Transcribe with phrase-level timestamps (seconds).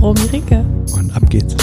[0.00, 0.64] Romy Ricke.
[0.94, 1.54] Und ab geht's.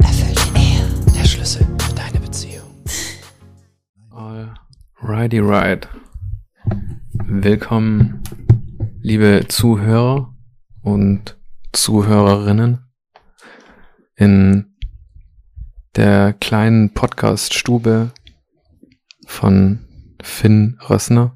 [0.00, 2.66] Erfüllte Ehe, der Schlüssel für deine Beziehung.
[4.10, 5.88] Alrighty, right.
[7.28, 8.24] Willkommen,
[9.02, 10.34] liebe Zuhörer
[10.82, 11.36] und
[11.72, 12.88] Zuhörerinnen
[14.16, 14.74] in
[15.94, 18.10] der kleinen Podcast-Stube
[19.26, 19.86] von
[20.20, 21.32] Finn Rössner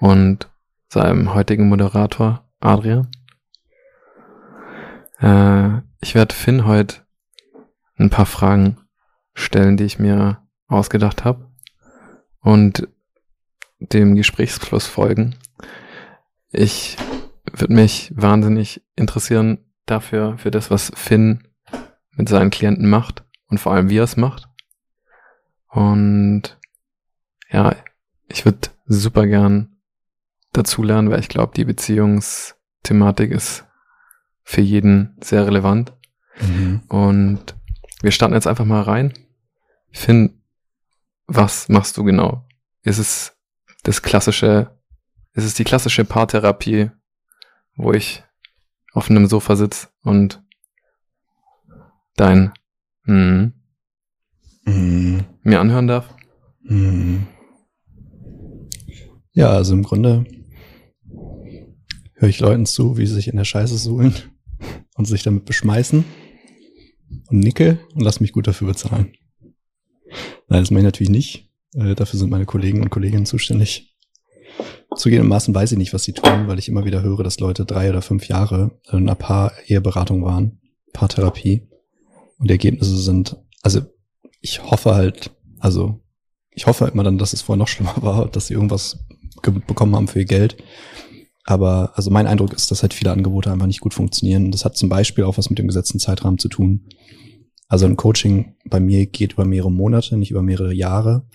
[0.00, 0.50] und
[0.88, 3.08] seinem heutigen Moderator Adrian.
[5.20, 6.96] Äh, ich werde Finn heute
[7.96, 8.78] ein paar Fragen
[9.34, 11.50] stellen, die ich mir ausgedacht habe
[12.40, 12.88] und
[13.80, 15.36] dem Gesprächsfluss folgen.
[16.50, 16.96] Ich
[17.52, 21.48] würde mich wahnsinnig interessieren dafür, für das, was Finn
[22.12, 24.48] mit seinen Klienten macht und vor allem, wie er es macht.
[25.68, 26.58] Und
[27.50, 27.74] ja,
[28.28, 29.77] ich würde super gern
[30.58, 33.64] dazulernen, weil ich glaube, die Beziehungsthematik ist
[34.42, 35.92] für jeden sehr relevant.
[36.40, 36.82] Mhm.
[36.88, 37.54] Und
[38.02, 39.12] wir starten jetzt einfach mal rein.
[39.90, 40.42] Finn,
[41.26, 42.46] was machst du genau?
[42.82, 43.36] Ist es
[43.82, 44.78] das klassische,
[45.32, 46.90] ist es die klassische Paartherapie,
[47.76, 48.22] wo ich
[48.92, 50.42] auf einem Sofa sitze und
[52.16, 52.52] dein
[53.04, 53.52] mm,
[54.64, 55.18] mm.
[55.42, 56.14] mir anhören darf?
[56.62, 57.24] Mm.
[59.32, 60.24] Ja, also im Grunde
[62.18, 64.14] höre ich Leuten zu, wie sie sich in der Scheiße suhlen
[64.96, 66.04] und sich damit beschmeißen
[67.28, 69.12] und nicke und lass mich gut dafür bezahlen.
[70.48, 71.50] Nein, das mache ich natürlich nicht.
[71.74, 73.96] Äh, dafür sind meine Kollegen und Kolleginnen zuständig.
[74.96, 77.90] Zugegebenermaßen weiß ich nicht, was sie tun, weil ich immer wieder höre, dass Leute drei
[77.90, 80.60] oder fünf Jahre in einer Paar-Eheberatung waren,
[80.92, 81.68] Paartherapie.
[82.38, 83.82] Und die Ergebnisse sind, also
[84.40, 86.00] ich hoffe halt, also
[86.50, 89.04] ich hoffe immer dann, dass es vorher noch schlimmer war, dass sie irgendwas
[89.42, 90.56] bekommen haben für ihr Geld.
[91.48, 94.50] Aber also mein Eindruck ist, dass halt viele Angebote einfach nicht gut funktionieren.
[94.50, 96.84] Das hat zum Beispiel auch was mit dem gesetzten Zeitrahmen zu tun.
[97.68, 101.26] Also ein Coaching bei mir geht über mehrere Monate, nicht über mehrere Jahre.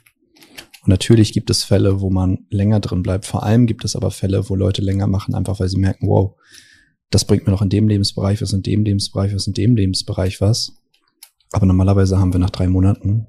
[0.83, 3.25] Und natürlich gibt es Fälle, wo man länger drin bleibt.
[3.25, 6.35] Vor allem gibt es aber Fälle, wo Leute länger machen, einfach weil sie merken, wow,
[7.09, 10.41] das bringt mir noch in dem Lebensbereich was, in dem Lebensbereich was, in dem Lebensbereich
[10.41, 10.73] was.
[11.53, 13.25] Aber normalerweise haben wir nach drei Monaten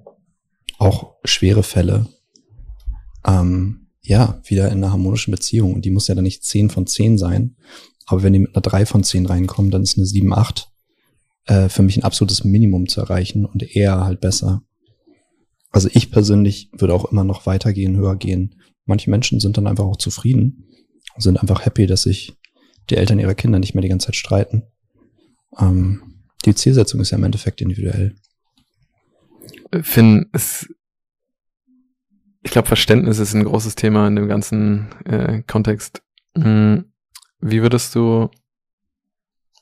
[0.77, 2.09] auch schwere Fälle,
[3.27, 5.75] ähm, ja, wieder in einer harmonischen Beziehung.
[5.75, 7.57] Und die muss ja dann nicht 10 von 10 sein.
[8.07, 10.69] Aber wenn die mit einer 3 von 10 reinkommen, dann ist eine 7, 8
[11.47, 14.63] äh, für mich ein absolutes Minimum zu erreichen und eher halt besser.
[15.71, 18.61] Also ich persönlich würde auch immer noch weitergehen, höher gehen.
[18.85, 20.69] Manche Menschen sind dann einfach auch zufrieden,
[21.17, 22.37] sind einfach happy, dass sich
[22.91, 24.65] die Eltern ihrer Kinder nicht mehr die ganze Zeit streiten.
[25.59, 28.15] Ähm, die Zielsetzung ist ja im Endeffekt individuell.
[29.83, 30.69] Finn, es
[32.45, 36.03] ich glaube, Verständnis ist ein großes Thema in dem ganzen äh, Kontext.
[36.37, 36.93] Hm,
[37.41, 38.29] wie würdest du,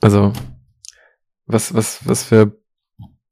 [0.01, 0.33] also,
[1.47, 2.61] was, was, was für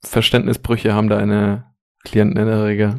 [0.02, 1.64] Verständnisbrüche haben deine
[2.04, 2.98] Klienten in der Regel?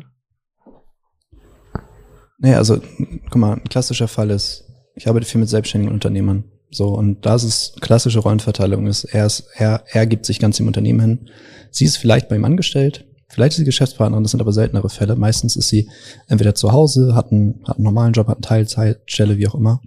[2.38, 2.82] Naja, also,
[3.30, 6.44] guck mal, ein klassischer Fall ist, ich arbeite viel mit selbstständigen Unternehmern.
[6.70, 10.68] So, und das ist klassische Rollenverteilung ist, er ist, er, er gibt sich ganz dem
[10.68, 11.30] Unternehmen hin.
[11.70, 15.16] Sie ist vielleicht bei ihm angestellt, Vielleicht ist sie Geschäftspartnerin, das sind aber seltenere Fälle.
[15.16, 15.90] Meistens ist sie
[16.28, 19.82] entweder zu Hause, hat einen, hat einen normalen Job, hat eine Teilzeitstelle, wie auch immer.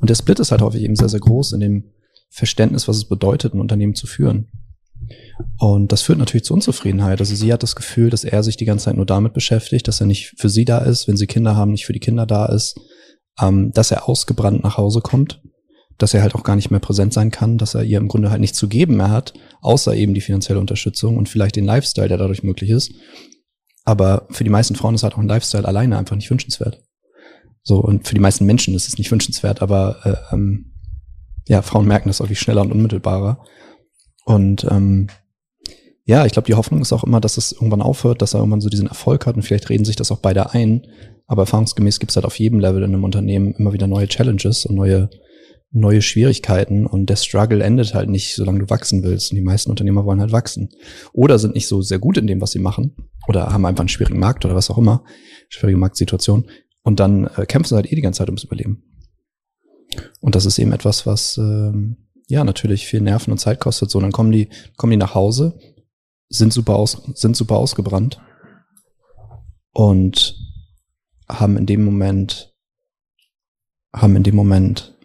[0.00, 1.84] Und der Split ist halt häufig eben sehr, sehr groß in dem
[2.30, 4.48] Verständnis, was es bedeutet, ein Unternehmen zu führen.
[5.58, 7.20] Und das führt natürlich zu Unzufriedenheit.
[7.20, 10.00] Also sie hat das Gefühl, dass er sich die ganze Zeit nur damit beschäftigt, dass
[10.00, 12.46] er nicht für sie da ist, wenn sie Kinder haben, nicht für die Kinder da
[12.46, 12.78] ist,
[13.40, 15.40] ähm, dass er ausgebrannt nach Hause kommt
[15.98, 18.30] dass er halt auch gar nicht mehr präsent sein kann, dass er ihr im Grunde
[18.30, 22.08] halt nichts zu geben mehr hat, außer eben die finanzielle Unterstützung und vielleicht den Lifestyle,
[22.08, 22.92] der dadurch möglich ist.
[23.84, 26.82] Aber für die meisten Frauen ist halt auch ein Lifestyle alleine einfach nicht wünschenswert.
[27.62, 30.72] So, und für die meisten Menschen ist es nicht wünschenswert, aber äh, ähm,
[31.48, 33.44] ja, Frauen merken das wirklich schneller und unmittelbarer.
[34.24, 35.08] Und ähm,
[36.04, 38.60] ja, ich glaube, die Hoffnung ist auch immer, dass es irgendwann aufhört, dass er irgendwann
[38.60, 40.86] so diesen Erfolg hat und vielleicht reden sich das auch beide ein.
[41.26, 44.66] Aber erfahrungsgemäß gibt es halt auf jedem Level in einem Unternehmen immer wieder neue Challenges
[44.66, 45.10] und neue
[45.70, 49.30] neue Schwierigkeiten und der Struggle endet halt nicht, solange du wachsen willst.
[49.30, 50.70] Und die meisten Unternehmer wollen halt wachsen.
[51.12, 52.96] Oder sind nicht so sehr gut in dem, was sie machen.
[53.28, 55.04] Oder haben einfach einen schwierigen Markt oder was auch immer.
[55.48, 56.48] Schwierige Marktsituation.
[56.82, 58.82] Und dann äh, kämpfen sie halt eh die ganze Zeit ums Überleben.
[60.20, 63.90] Und das ist eben etwas, was ähm, ja natürlich viel Nerven und Zeit kostet.
[63.90, 65.58] So, dann kommen die, kommen die nach Hause,
[66.28, 68.20] sind super aus, sind super ausgebrannt
[69.72, 70.36] und
[71.28, 72.54] haben in dem Moment,
[73.94, 74.95] haben in dem Moment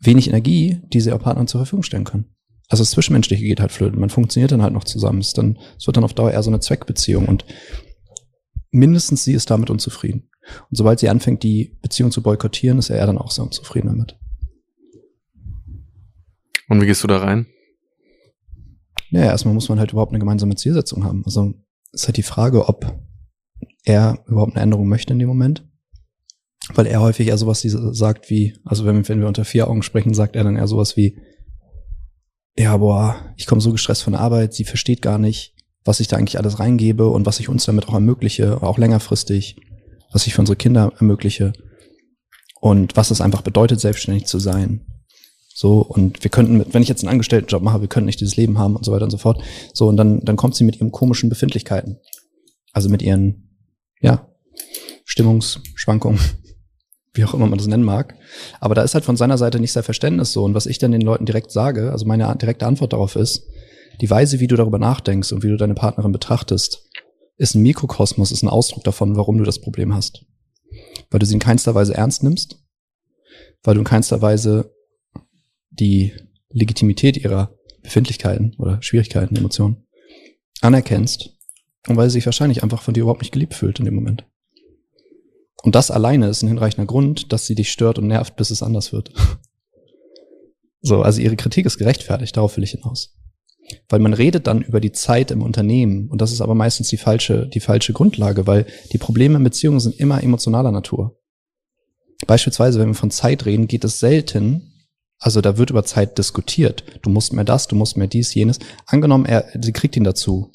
[0.00, 2.34] wenig Energie, die sie auch Partnern zur Verfügung stellen können.
[2.68, 4.00] Also das Zwischenmenschliche geht halt flöten.
[4.00, 5.20] Man funktioniert dann halt noch zusammen.
[5.20, 7.44] Es, dann, es wird dann auf Dauer eher so eine Zweckbeziehung und
[8.70, 10.30] mindestens sie ist damit unzufrieden.
[10.70, 14.18] Und sobald sie anfängt, die Beziehung zu boykottieren, ist er dann auch so unzufrieden damit.
[16.68, 17.46] Und wie gehst du da rein?
[19.10, 21.24] Ja, erstmal muss man halt überhaupt eine gemeinsame Zielsetzung haben.
[21.24, 21.52] Also
[21.92, 22.96] ist halt die Frage, ob
[23.84, 25.68] er überhaupt eine Änderung möchte in dem Moment.
[26.74, 30.14] Weil er häufig eher sowas sagt wie, also wenn, wenn wir unter vier Augen sprechen,
[30.14, 31.18] sagt er dann eher sowas wie,
[32.56, 36.08] ja, boah, ich komme so gestresst von der Arbeit, sie versteht gar nicht, was ich
[36.08, 39.56] da eigentlich alles reingebe und was ich uns damit auch ermögliche, auch längerfristig,
[40.12, 41.52] was ich für unsere Kinder ermögliche
[42.60, 44.86] und was es einfach bedeutet, selbstständig zu sein.
[45.54, 48.58] So, und wir könnten, wenn ich jetzt einen Angestelltenjob mache, wir könnten nicht dieses Leben
[48.58, 49.42] haben und so weiter und so fort.
[49.74, 51.98] So, und dann, dann kommt sie mit ihren komischen Befindlichkeiten.
[52.72, 53.50] Also mit ihren,
[54.00, 54.26] ja,
[55.04, 56.20] Stimmungsschwankungen,
[57.14, 58.14] wie auch immer man das nennen mag.
[58.60, 60.44] Aber da ist halt von seiner Seite nicht sehr Verständnis so.
[60.44, 63.46] Und was ich dann den Leuten direkt sage, also meine direkte Antwort darauf ist,
[64.00, 66.88] die Weise, wie du darüber nachdenkst und wie du deine Partnerin betrachtest,
[67.36, 70.24] ist ein Mikrokosmos, ist ein Ausdruck davon, warum du das Problem hast.
[71.10, 72.58] Weil du sie in keinster Weise ernst nimmst,
[73.62, 74.74] weil du in keinster Weise
[75.70, 76.12] die
[76.50, 79.86] Legitimität ihrer Befindlichkeiten oder Schwierigkeiten, Emotionen
[80.60, 81.30] anerkennst
[81.88, 84.26] und weil sie sich wahrscheinlich einfach von dir überhaupt nicht geliebt fühlt in dem Moment.
[85.62, 88.62] Und das alleine ist ein hinreichender Grund, dass sie dich stört und nervt, bis es
[88.62, 89.12] anders wird.
[90.80, 93.16] so, also ihre Kritik ist gerechtfertigt, darauf will ich hinaus.
[93.88, 96.96] Weil man redet dann über die Zeit im Unternehmen und das ist aber meistens die
[96.96, 101.18] falsche, die falsche Grundlage, weil die Probleme in Beziehungen sind immer emotionaler Natur.
[102.26, 104.70] Beispielsweise, wenn wir von Zeit reden, geht es selten,
[105.18, 106.82] also da wird über Zeit diskutiert.
[107.02, 108.58] Du musst mehr das, du musst mehr dies, jenes.
[108.86, 110.50] Angenommen, er, sie kriegt ihn dazu.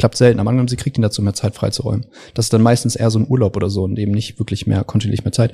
[0.00, 2.06] Klappt selten, aber angenommen, sie kriegt ihn dazu, mehr Zeit freizuräumen.
[2.32, 4.82] Das ist dann meistens eher so ein Urlaub oder so, in dem nicht wirklich mehr,
[4.82, 5.52] kontinuierlich mehr Zeit.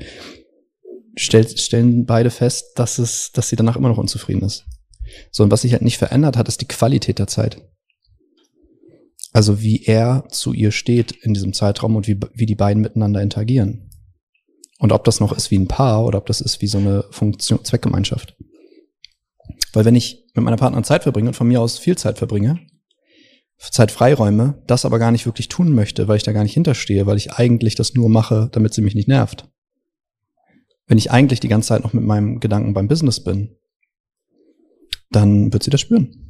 [1.17, 4.65] Stellt, stellen beide fest, dass es, dass sie danach immer noch unzufrieden ist.
[5.33, 7.61] So, und was sich halt nicht verändert hat, ist die Qualität der Zeit.
[9.33, 13.23] Also wie er zu ihr steht in diesem Zeitraum und wie, wie die beiden miteinander
[13.23, 13.91] interagieren.
[14.79, 17.05] Und ob das noch ist wie ein Paar oder ob das ist wie so eine
[17.11, 18.37] Funktion, Zweckgemeinschaft.
[19.73, 22.61] Weil wenn ich mit meiner Partnerin Zeit verbringe und von mir aus viel Zeit verbringe,
[23.59, 27.07] Zeit freiräume, das aber gar nicht wirklich tun möchte, weil ich da gar nicht hinterstehe,
[27.07, 29.49] weil ich eigentlich das nur mache, damit sie mich nicht nervt.
[30.87, 33.57] Wenn ich eigentlich die ganze Zeit noch mit meinem Gedanken beim Business bin,
[35.11, 36.27] dann wird sie das spüren.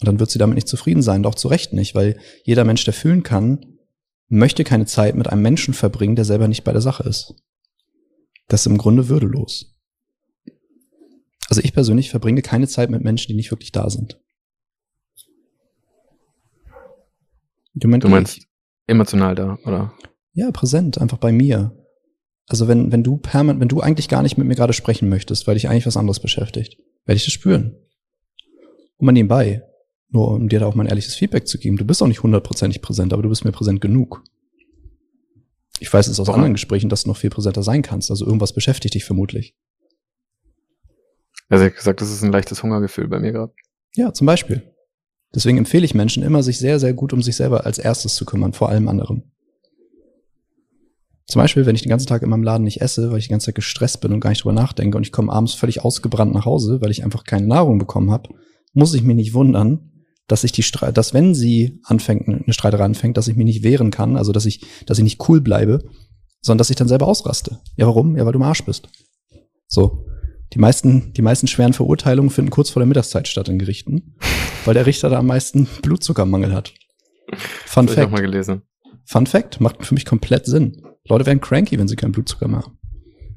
[0.00, 2.84] Und dann wird sie damit nicht zufrieden sein, doch zu Recht nicht, weil jeder Mensch,
[2.84, 3.78] der fühlen kann,
[4.28, 7.34] möchte keine Zeit mit einem Menschen verbringen, der selber nicht bei der Sache ist.
[8.48, 9.76] Das ist im Grunde würdelos.
[11.48, 14.20] Also ich persönlich verbringe keine Zeit mit Menschen, die nicht wirklich da sind.
[17.78, 18.46] Du meinst, du meinst
[18.86, 19.92] emotional da, oder?
[20.32, 21.76] Ja, präsent, einfach bei mir.
[22.48, 25.46] Also wenn, wenn du permanent, wenn du eigentlich gar nicht mit mir gerade sprechen möchtest,
[25.46, 27.76] weil dich eigentlich was anderes beschäftigt, werde ich das spüren.
[28.96, 29.62] Und mal nebenbei,
[30.08, 32.22] nur um dir da auch mal ein ehrliches Feedback zu geben, du bist auch nicht
[32.22, 34.24] hundertprozentig präsent, aber du bist mir präsent genug.
[35.80, 36.40] Ich weiß es aus Warum?
[36.40, 38.10] anderen Gesprächen, dass du noch viel präsenter sein kannst.
[38.10, 39.54] Also irgendwas beschäftigt dich vermutlich.
[41.48, 43.52] Also ich gesagt, das ist ein leichtes Hungergefühl bei mir gerade.
[43.94, 44.62] Ja, zum Beispiel.
[45.34, 48.24] Deswegen empfehle ich Menschen immer, sich sehr, sehr gut um sich selber als erstes zu
[48.24, 49.32] kümmern, vor allem anderen.
[51.26, 53.30] Zum Beispiel, wenn ich den ganzen Tag in meinem Laden nicht esse, weil ich die
[53.30, 56.32] ganze Zeit gestresst bin und gar nicht drüber nachdenke und ich komme abends völlig ausgebrannt
[56.32, 58.30] nach Hause, weil ich einfach keine Nahrung bekommen habe,
[58.72, 59.90] muss ich mich nicht wundern,
[60.28, 63.64] dass ich die Streit, dass wenn sie anfängt, eine Streiterei anfängt, dass ich mich nicht
[63.64, 65.84] wehren kann, also dass ich, dass ich nicht cool bleibe,
[66.42, 67.60] sondern dass ich dann selber ausraste.
[67.76, 68.16] Ja, warum?
[68.16, 68.88] Ja, weil du im Arsch bist.
[69.66, 70.04] So.
[70.52, 74.14] Die meisten, die meisten schweren Verurteilungen finden kurz vor der Mittagszeit statt in Gerichten,
[74.66, 76.74] weil der Richter da am meisten Blutzuckermangel hat.
[77.64, 77.98] Fun Fact.
[77.98, 78.62] Ich auch mal gelesen.
[79.04, 80.82] Fun Fact macht für mich komplett Sinn.
[81.08, 82.78] Leute werden cranky, wenn sie keinen Blutzucker mehr haben.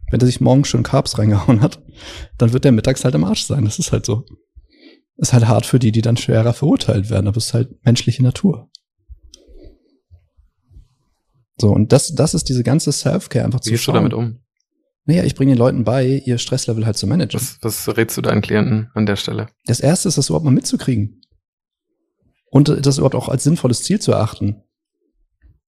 [0.10, 1.82] Wenn der sich morgens schon Carbs reingehauen hat,
[2.38, 3.66] dann wird der mittags halt im Arsch sein.
[3.66, 4.26] Das ist halt so.
[5.18, 8.24] Ist halt hart für die, die dann schwerer verurteilt werden, aber es ist halt menschliche
[8.24, 8.70] Natur.
[11.58, 14.40] So, und das, das ist diese ganze Self-Care einfach zu Wie gehst du damit um?
[15.06, 17.40] Naja, ich bringe den Leuten bei, ihr Stresslevel halt zu managen.
[17.40, 19.48] Was, was rätst du deinen Klienten an der Stelle?
[19.66, 21.19] Das erste ist, das überhaupt mal mitzukriegen.
[22.52, 24.64] Und das überhaupt auch als sinnvolles Ziel zu erachten.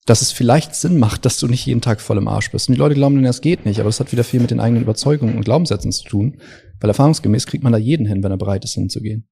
[0.06, 2.68] Dass es vielleicht Sinn macht, dass du nicht jeden Tag voll im Arsch bist.
[2.68, 4.60] Und die Leute glauben dann, das geht nicht, aber das hat wieder viel mit den
[4.60, 6.42] eigenen Überzeugungen und Glaubenssätzen zu tun.
[6.80, 9.28] Weil erfahrungsgemäß kriegt man da jeden hin, wenn er bereit ist, hinzugehen.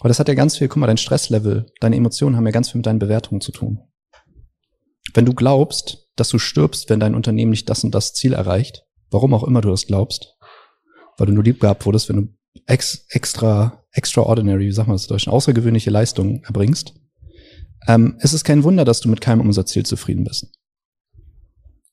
[0.00, 2.70] Aber das hat ja ganz viel, guck mal, dein Stresslevel, deine Emotionen haben ja ganz
[2.70, 3.80] viel mit deinen Bewertungen zu tun.
[5.12, 8.86] Wenn du glaubst, dass du stirbst, wenn dein Unternehmen nicht das und das Ziel erreicht,
[9.10, 10.38] warum auch immer du das glaubst,
[11.18, 12.28] weil du nur lieb gehabt wurdest, wenn du
[12.66, 16.94] ex, extra, extraordinary, wie sagt man das in Deutsch, außergewöhnliche Leistungen erbringst,
[17.86, 20.52] ähm, es ist kein Wunder, dass du mit keinem Umsatzziel zufrieden bist.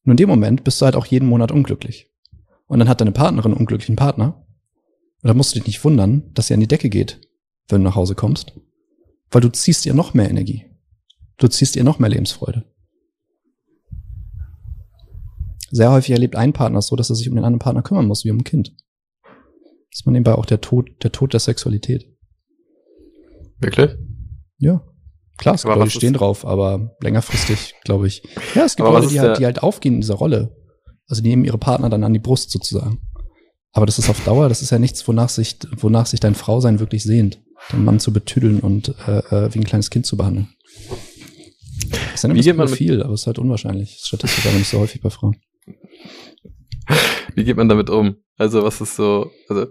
[0.03, 2.11] Nur in dem Moment bist du halt auch jeden Monat unglücklich.
[2.67, 4.45] Und dann hat deine Partnerin einen unglücklichen Partner.
[5.21, 7.21] Und da musst du dich nicht wundern, dass sie an die Decke geht,
[7.69, 8.53] wenn du nach Hause kommst.
[9.31, 10.65] Weil du ziehst ihr noch mehr Energie.
[11.37, 12.65] Du ziehst ihr noch mehr Lebensfreude.
[15.69, 18.23] Sehr häufig erlebt ein Partner so, dass er sich um den anderen Partner kümmern muss,
[18.23, 18.73] wie um ein Kind.
[19.97, 22.05] Das ist man nebenbei auch der Tod, der Tod der Sexualität.
[23.57, 23.95] Wirklich?
[24.59, 24.83] Ja.
[25.37, 28.21] Klar, es gibt Leute, die stehen drauf, aber längerfristig, glaube ich.
[28.53, 30.55] Ja, es gibt Leute, die halt, die halt aufgehen in dieser Rolle.
[31.07, 32.99] Also die nehmen ihre Partner dann an die Brust sozusagen.
[33.71, 36.79] Aber das ist auf Dauer, das ist ja nichts, wonach sich, wonach sich dein Frausein
[36.79, 37.41] wirklich sehnt,
[37.73, 40.49] den Mann zu betüdeln und äh, äh wie ein kleines Kind zu behandeln.
[41.89, 43.97] Das ist ja nicht so viel, aber es ist halt unwahrscheinlich.
[44.03, 45.37] Statistisch aber nicht so häufig bei Frauen.
[47.33, 48.17] Wie geht man damit um?
[48.37, 49.65] Also was ist so, also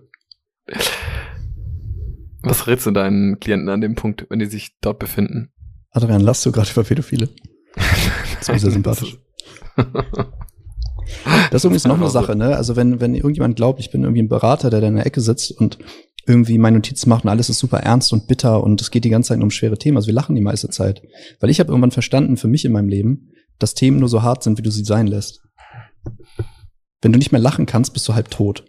[2.43, 5.53] was rätst du deinen Klienten an dem Punkt, wenn die sich dort befinden?
[5.91, 7.29] Adrian, lachst du gerade über Pädophile?
[8.39, 9.19] Das ist sehr sympathisch.
[11.51, 12.57] Das ist übrigens noch eine Sache, ne?
[12.57, 15.21] Also wenn, wenn irgendjemand glaubt, ich bin irgendwie ein Berater, der da in der Ecke
[15.21, 15.79] sitzt und
[16.27, 19.11] irgendwie meine Notizen macht und alles ist super ernst und bitter und es geht die
[19.11, 19.97] ganze Zeit um schwere Themen.
[19.97, 21.03] Also wir lachen die meiste Zeit.
[21.41, 24.43] Weil ich habe irgendwann verstanden für mich in meinem Leben, dass Themen nur so hart
[24.43, 25.41] sind, wie du sie sein lässt.
[27.01, 28.65] Wenn du nicht mehr lachen kannst, bist du halb tot.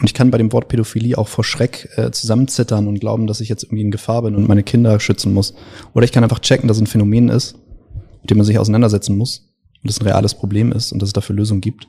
[0.00, 3.40] Und ich kann bei dem Wort Pädophilie auch vor Schreck äh, zusammenzittern und glauben, dass
[3.40, 5.54] ich jetzt irgendwie in Gefahr bin und meine Kinder schützen muss.
[5.94, 7.58] Oder ich kann einfach checken, dass es ein Phänomen ist,
[8.22, 9.52] mit dem man sich auseinandersetzen muss
[9.82, 11.88] und es ein reales Problem ist und dass es dafür Lösungen gibt.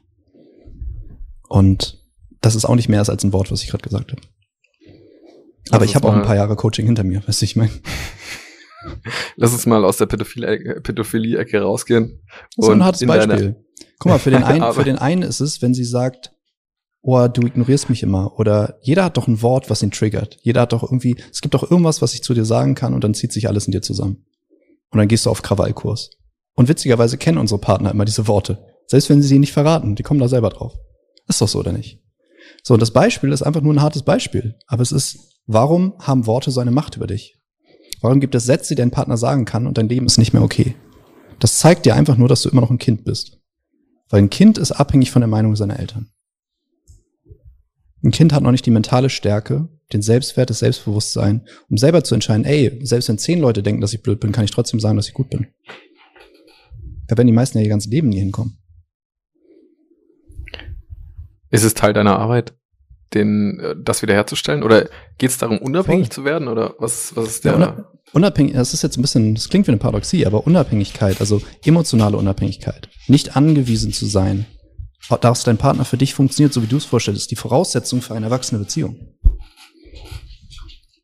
[1.47, 2.01] Und
[2.41, 4.21] das ist auch nicht mehr als ein Wort, was ich gerade gesagt habe.
[5.69, 7.71] Aber ich habe auch ein paar Jahre Coaching hinter mir, weißt du, ich meine.
[9.37, 12.19] Lass uns mal aus der Pädophilie-Ecke rausgehen.
[12.57, 13.55] Das ist ein hartes Beispiel.
[13.99, 16.33] Guck mal, für den, einen, für den einen ist es, wenn sie sagt,
[17.01, 18.39] oh, du ignorierst mich immer.
[18.39, 20.37] Oder jeder hat doch ein Wort, was ihn triggert.
[20.41, 23.03] Jeder hat doch irgendwie, es gibt doch irgendwas, was ich zu dir sagen kann und
[23.03, 24.25] dann zieht sich alles in dir zusammen.
[24.91, 26.11] Und dann gehst du auf Krawallkurs.
[26.55, 28.65] Und witzigerweise kennen unsere Partner immer diese Worte.
[28.87, 30.73] Selbst wenn sie sie nicht verraten, die kommen da selber drauf.
[31.27, 31.99] Ist doch so, oder nicht?
[32.63, 34.55] So, und das Beispiel ist einfach nur ein hartes Beispiel.
[34.67, 37.37] Aber es ist, warum haben Worte so eine Macht über dich?
[38.01, 40.43] Warum gibt es Sätze, die dein Partner sagen kann und dein Leben ist nicht mehr
[40.43, 40.75] okay?
[41.39, 43.39] Das zeigt dir einfach nur, dass du immer noch ein Kind bist.
[44.09, 46.10] Weil ein Kind ist abhängig von der Meinung seiner Eltern.
[48.03, 52.15] Ein Kind hat noch nicht die mentale Stärke, den Selbstwert, das Selbstbewusstsein, um selber zu
[52.15, 54.97] entscheiden, ey, selbst wenn zehn Leute denken, dass ich blöd bin, kann ich trotzdem sagen,
[54.97, 55.47] dass ich gut bin.
[57.07, 58.57] Da werden die meisten ja ihr ganzes Leben nie hinkommen.
[61.49, 62.53] Ist es Teil deiner Arbeit,
[63.13, 64.63] den, äh, das wiederherzustellen?
[64.63, 66.13] Oder geht es darum, unabhängig Voll.
[66.13, 66.47] zu werden?
[66.47, 67.59] Oder was, was ist der?
[67.59, 71.41] Ja, unabhängig, das ist jetzt ein bisschen, das klingt wie eine Paradoxie, aber Unabhängigkeit, also
[71.65, 74.45] emotionale Unabhängigkeit, nicht angewiesen zu sein
[75.21, 78.15] dass dein Partner für dich funktioniert, so wie du es vorstellst, ist die Voraussetzung für
[78.15, 78.95] eine erwachsene Beziehung.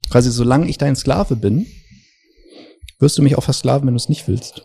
[0.09, 1.67] Quasi, solange ich dein Sklave bin,
[2.99, 4.63] wirst du mich auch versklaven, wenn du es nicht willst.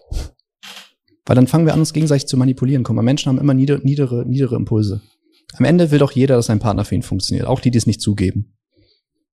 [1.26, 2.84] Weil dann fangen wir an, uns gegenseitig zu manipulieren.
[2.84, 5.02] Guck mal, Menschen haben immer niedere, niedere, niedere Impulse.
[5.54, 7.46] Am Ende will doch jeder, dass sein Partner für ihn funktioniert.
[7.46, 8.56] Auch die, die es nicht zugeben.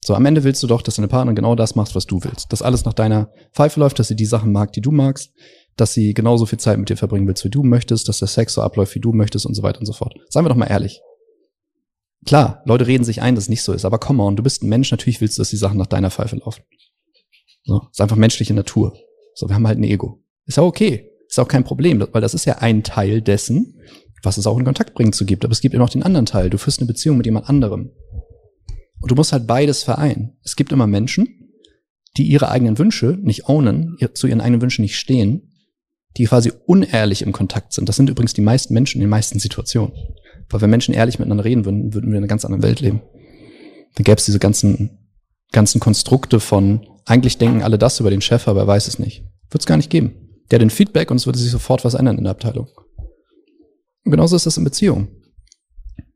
[0.03, 2.51] So, am Ende willst du doch, dass deine Partner genau das macht, was du willst.
[2.51, 5.31] Dass alles nach deiner Pfeife läuft, dass sie die Sachen mag, die du magst,
[5.79, 8.53] dass sie genauso viel Zeit mit dir verbringen willst, wie du möchtest, dass der Sex
[8.53, 10.15] so abläuft, wie du möchtest und so weiter und so fort.
[10.29, 11.01] Seien wir doch mal ehrlich.
[12.25, 14.61] Klar, Leute reden sich ein, dass es nicht so ist, aber come on, du bist
[14.61, 16.63] ein Mensch, natürlich willst du, dass die Sachen nach deiner Pfeife laufen.
[17.63, 18.93] So, ist einfach menschliche Natur.
[19.35, 20.21] So, wir haben halt ein Ego.
[20.45, 21.11] Ist ja okay.
[21.27, 23.79] Ist auch kein Problem, weil das ist ja ein Teil dessen,
[24.23, 25.45] was es auch in Kontakt bringen zu gibt.
[25.45, 26.49] Aber es gibt immer noch den anderen Teil.
[26.49, 27.91] Du führst eine Beziehung mit jemand anderem.
[28.99, 30.37] Und du musst halt beides vereinen.
[30.43, 31.53] Es gibt immer Menschen,
[32.17, 35.48] die ihre eigenen Wünsche nicht ownen, zu ihren eigenen Wünschen nicht stehen
[36.17, 37.87] die quasi unehrlich im Kontakt sind.
[37.87, 39.93] Das sind übrigens die meisten Menschen in den meisten Situationen.
[40.49, 43.01] Weil wenn Menschen ehrlich miteinander reden würden, würden wir in einer ganz anderen Welt leben.
[43.95, 44.97] Dann gäbe es diese ganzen,
[45.51, 49.23] ganzen Konstrukte von, eigentlich denken alle das über den Chef, aber er weiß es nicht.
[49.49, 50.13] Wird es gar nicht geben.
[50.49, 52.67] Der hat den Feedback und es würde sich sofort was ändern in der Abteilung.
[54.03, 55.09] Und genauso ist das in Beziehungen.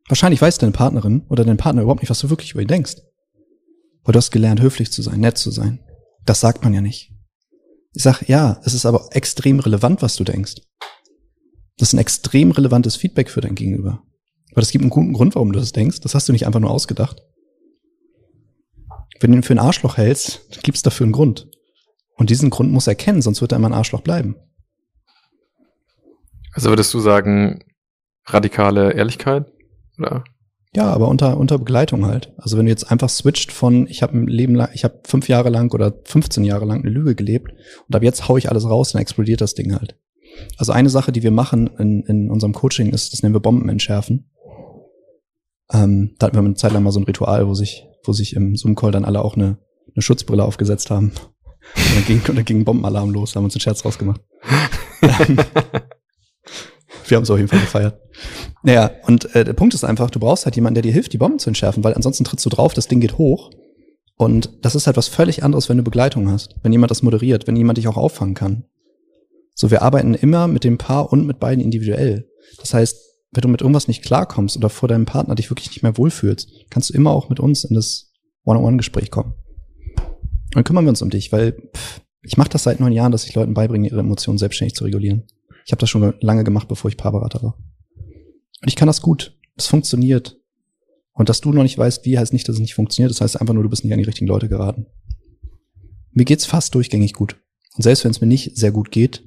[0.08, 2.96] Wahrscheinlich weiß deine Partnerin oder dein Partner überhaupt nicht, was du wirklich über ihn denkst.
[4.04, 5.80] Weil du hast gelernt, höflich zu sein, nett zu sein.
[6.26, 7.13] Das sagt man ja nicht.
[7.96, 10.56] Ich sag, ja, es ist aber extrem relevant, was du denkst.
[11.78, 14.04] Das ist ein extrem relevantes Feedback für dein Gegenüber.
[14.52, 16.02] Aber es gibt einen guten Grund, warum du das denkst.
[16.02, 17.22] Das hast du nicht einfach nur ausgedacht.
[19.20, 21.50] Wenn du ihn für ein Arschloch hältst, gibt es dafür einen Grund.
[22.16, 24.36] Und diesen Grund muss er kennen, sonst wird er immer ein Arschloch bleiben.
[26.52, 27.64] Also würdest du sagen,
[28.26, 29.52] radikale Ehrlichkeit?
[29.98, 30.24] Oder?
[30.76, 32.34] Ja, aber unter, unter Begleitung halt.
[32.38, 35.28] Also wenn du jetzt einfach switcht von, ich habe ein Leben lang, ich habe fünf
[35.28, 37.54] Jahre lang oder 15 Jahre lang eine Lüge gelebt
[37.88, 40.00] und ab jetzt hau ich alles raus, dann explodiert das Ding halt.
[40.58, 43.70] Also eine Sache, die wir machen in, in unserem Coaching ist, das nennen wir Bomben
[43.70, 44.32] entschärfen.
[45.72, 48.36] Ähm, da hatten wir eine Zeit lang mal so ein Ritual, wo sich, wo sich
[48.36, 49.60] im Zoom-Call dann alle auch eine,
[49.94, 51.12] eine Schutzbrille aufgesetzt haben.
[51.76, 54.20] Und dann ging, und dann ging ein Bombenalarm los, haben uns einen Scherz rausgemacht.
[57.14, 58.00] wir haben es auf jeden Fall gefeiert.
[58.64, 61.20] Naja, und äh, der Punkt ist einfach, du brauchst halt jemanden, der dir hilft, die
[61.20, 63.52] Bomben zu entschärfen, weil ansonsten trittst du drauf, das Ding geht hoch.
[64.16, 67.46] Und das ist halt was völlig anderes, wenn du Begleitung hast, wenn jemand das moderiert,
[67.46, 68.66] wenn jemand dich auch auffangen kann.
[69.54, 72.28] So, wir arbeiten immer mit dem Paar und mit beiden individuell.
[72.60, 72.98] Das heißt,
[73.32, 76.50] wenn du mit irgendwas nicht klarkommst oder vor deinem Partner dich wirklich nicht mehr wohlfühlst,
[76.72, 78.12] kannst du immer auch mit uns in das
[78.44, 79.34] One-on-One-Gespräch kommen.
[80.52, 83.26] Dann kümmern wir uns um dich, weil pff, ich mache das seit neun Jahren, dass
[83.26, 85.28] ich Leuten beibringe, ihre Emotionen selbstständig zu regulieren.
[85.66, 87.58] Ich habe das schon lange gemacht, bevor ich Paarberater war.
[88.62, 89.38] Und ich kann das gut.
[89.56, 90.38] Das funktioniert.
[91.14, 93.12] Und dass du noch nicht weißt, wie, heißt nicht, dass es nicht funktioniert.
[93.12, 94.88] Das heißt einfach nur, du bist nicht an die richtigen Leute geraten.
[96.12, 97.38] Mir geht's fast durchgängig gut.
[97.76, 99.24] Und selbst wenn es mir nicht sehr gut geht,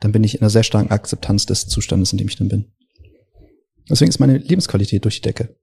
[0.00, 2.72] dann bin ich in einer sehr starken Akzeptanz des Zustandes, in dem ich dann bin.
[3.90, 5.56] Deswegen ist meine Lebensqualität durch die Decke.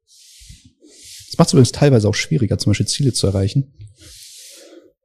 [1.28, 3.74] Das macht es übrigens teilweise auch schwieriger, zum Beispiel Ziele zu erreichen,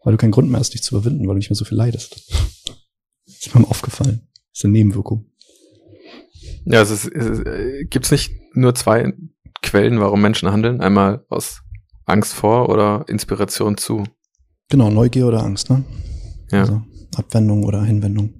[0.02, 1.76] weil du keinen Grund mehr hast, dich zu überwinden, weil du nicht mehr so viel
[1.76, 2.24] leidest.
[3.26, 4.29] Das ist mir aufgefallen.
[4.52, 5.26] Ist eine Nebenwirkung.
[6.64, 9.12] Ja, es ist, es ist, äh, gibt's nicht nur zwei
[9.62, 10.80] Quellen, warum Menschen handeln?
[10.80, 11.62] Einmal aus
[12.06, 14.04] Angst vor oder Inspiration zu?
[14.68, 15.84] Genau, Neugier oder Angst, ne?
[16.50, 16.60] Ja.
[16.60, 16.82] Also
[17.16, 18.34] Abwendung oder Hinwendung.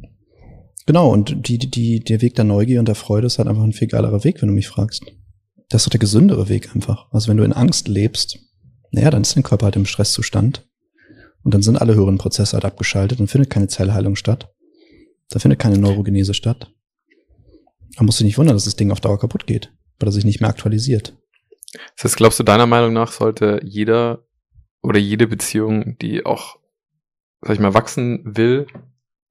[0.86, 3.72] Genau, und die, die, der Weg der Neugier und der Freude ist halt einfach ein
[3.72, 5.04] viel geilerer Weg, wenn du mich fragst.
[5.68, 7.06] Das ist doch der gesündere Weg einfach.
[7.12, 8.38] Also wenn du in Angst lebst,
[8.90, 10.66] naja, dann ist dein Körper halt im Stresszustand.
[11.42, 14.52] Und dann sind alle höheren Prozesse halt abgeschaltet und findet keine Zellheilung statt.
[15.30, 16.72] Da findet keine Neurogenese statt.
[17.96, 20.24] Man muss sich nicht wundern, dass das Ding auf Dauer kaputt geht, weil er sich
[20.24, 21.16] nicht mehr aktualisiert.
[21.96, 24.26] Das heißt, glaubst du, deiner Meinung nach sollte jeder
[24.82, 26.56] oder jede Beziehung, die auch,
[27.42, 28.66] sag ich mal, wachsen will,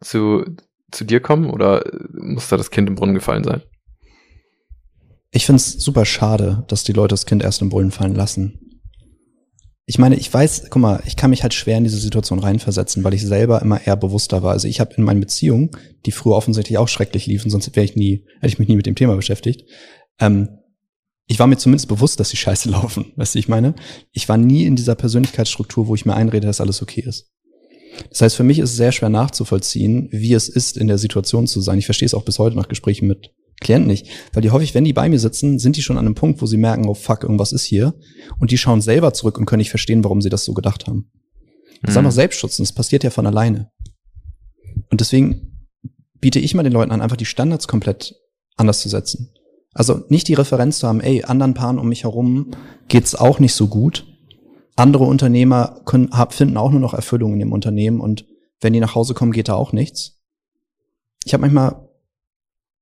[0.02, 0.46] zu,
[0.92, 3.62] zu dir kommen oder muss da das Kind im Brunnen gefallen sein?
[5.32, 8.69] Ich find's super schade, dass die Leute das Kind erst im Brunnen fallen lassen
[9.90, 13.04] ich meine, ich weiß, guck mal, ich kann mich halt schwer in diese Situation reinversetzen,
[13.04, 14.52] weil ich selber immer eher bewusster war.
[14.52, 15.72] Also ich habe in meinen Beziehungen,
[16.06, 18.86] die früher offensichtlich auch schrecklich liefen, sonst wäre ich nie, hätte ich mich nie mit
[18.86, 19.68] dem Thema beschäftigt.
[20.20, 20.60] Ähm,
[21.26, 23.14] ich war mir zumindest bewusst, dass die Scheiße laufen.
[23.16, 23.74] Weißt du, ich meine?
[24.12, 27.32] Ich war nie in dieser Persönlichkeitsstruktur, wo ich mir einrede, dass alles okay ist.
[28.12, 31.48] Das heißt, für mich ist es sehr schwer nachzuvollziehen, wie es ist, in der Situation
[31.48, 31.80] zu sein.
[31.80, 34.08] Ich verstehe es auch bis heute nach Gesprächen mit Klienten nicht.
[34.34, 36.46] Weil die häufig, wenn die bei mir sitzen, sind die schon an einem Punkt, wo
[36.46, 37.94] sie merken, oh fuck, irgendwas ist hier.
[38.40, 41.12] Und die schauen selber zurück und können nicht verstehen, warum sie das so gedacht haben.
[41.82, 42.00] Das ist mhm.
[42.00, 43.72] einfach Selbstschutz und das passiert ja von alleine.
[44.90, 45.68] Und deswegen
[46.20, 48.16] biete ich mal den Leuten an, einfach die Standards komplett
[48.56, 49.34] anders zu setzen.
[49.74, 52.52] Also nicht die Referenz zu haben, ey, anderen Paaren um mich herum
[52.88, 54.06] geht's auch nicht so gut.
[54.76, 58.26] Andere Unternehmer können, finden auch nur noch Erfüllung in dem Unternehmen und
[58.62, 60.22] wenn die nach Hause kommen, geht da auch nichts.
[61.26, 61.89] Ich habe manchmal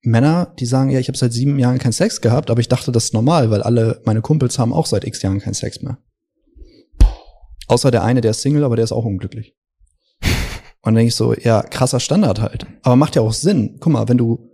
[0.08, 2.91] Männer, die sagen, ja, ich habe seit sieben Jahren keinen Sex gehabt, aber ich dachte,
[2.91, 5.98] das ist normal, weil alle meine Kumpels haben auch seit x Jahren keinen Sex mehr.
[7.67, 9.56] Außer der eine, der ist Single, aber der ist auch unglücklich.
[10.22, 10.32] Und
[10.86, 12.65] dann denke ich so, ja, krasser Standard halt.
[12.84, 13.78] Aber macht ja auch Sinn.
[13.80, 14.50] Guck mal, wenn du,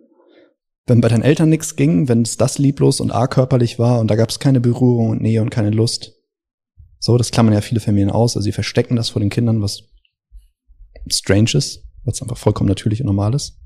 [0.88, 4.10] wenn bei deinen Eltern nichts ging, wenn es das lieblos und a körperlich war und
[4.10, 6.13] da gab es keine Berührung und Nähe und keine Lust.
[7.00, 8.36] So, das klammern ja viele Familien aus.
[8.36, 9.84] Also sie verstecken das vor den Kindern, was
[11.12, 13.62] strange ist, was einfach vollkommen natürlich und normal ist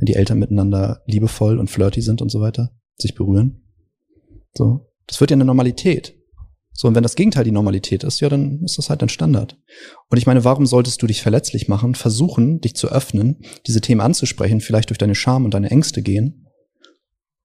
[0.00, 3.62] wenn die Eltern miteinander liebevoll und flirty sind und so weiter, sich berühren.
[4.54, 4.88] So.
[5.06, 6.16] Das wird ja eine Normalität.
[6.72, 9.58] So, und wenn das Gegenteil die Normalität ist, ja, dann ist das halt ein Standard.
[10.08, 14.00] Und ich meine, warum solltest du dich verletzlich machen, versuchen, dich zu öffnen, diese Themen
[14.00, 16.46] anzusprechen, vielleicht durch deine Scham und deine Ängste gehen,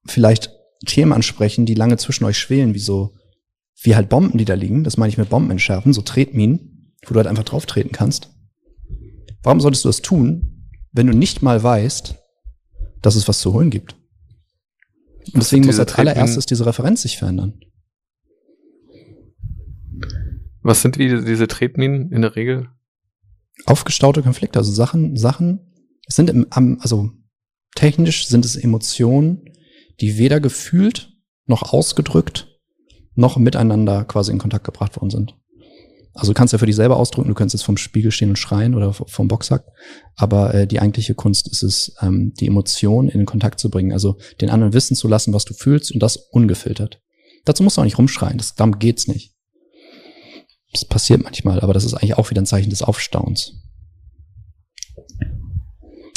[0.06, 0.52] vielleicht
[0.86, 3.12] Themen ansprechen, die lange zwischen euch schwelen, wie so,
[3.82, 7.12] wie halt Bomben, die da liegen, das meine ich mit Bomben entschärfen, so Tretminen, wo
[7.12, 8.30] du halt einfach drauf treten kannst.
[9.42, 12.14] Warum solltest du das tun, wenn du nicht mal weißt,
[13.06, 13.94] dass es was zu holen gibt.
[15.26, 17.60] Und deswegen muss als allererstes diese Referenz sich verändern.
[20.60, 22.68] Was sind wie diese Tretminen in der Regel?
[23.64, 25.72] Aufgestaute Konflikte, also Sachen, Sachen,
[26.08, 26.48] es sind im,
[26.80, 27.12] also
[27.76, 29.52] technisch sind es Emotionen,
[30.00, 31.12] die weder gefühlt
[31.46, 32.48] noch ausgedrückt
[33.14, 35.36] noch miteinander quasi in Kontakt gebracht worden sind.
[36.16, 38.38] Also du kannst ja für dich selber ausdrücken, du kannst jetzt vom Spiegel stehen und
[38.38, 39.66] schreien oder vom Boxsack,
[40.16, 44.16] aber äh, die eigentliche Kunst ist es, ähm, die Emotion in Kontakt zu bringen, also
[44.40, 47.02] den anderen wissen zu lassen, was du fühlst und das ungefiltert.
[47.44, 49.34] Dazu musst du auch nicht rumschreien, das, darum geht's nicht.
[50.72, 53.52] Das passiert manchmal, aber das ist eigentlich auch wieder ein Zeichen des Aufstauns.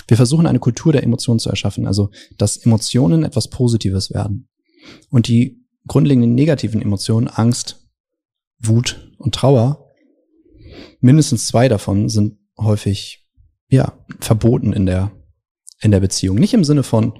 [0.07, 4.47] Wir versuchen eine Kultur der Emotionen zu erschaffen, also dass Emotionen etwas Positives werden.
[5.09, 7.85] Und die grundlegenden negativen Emotionen, Angst,
[8.59, 9.88] Wut und Trauer,
[10.99, 13.27] mindestens zwei davon sind häufig,
[13.69, 15.11] ja, verboten in der,
[15.81, 16.37] in der Beziehung.
[16.37, 17.17] Nicht im Sinne von,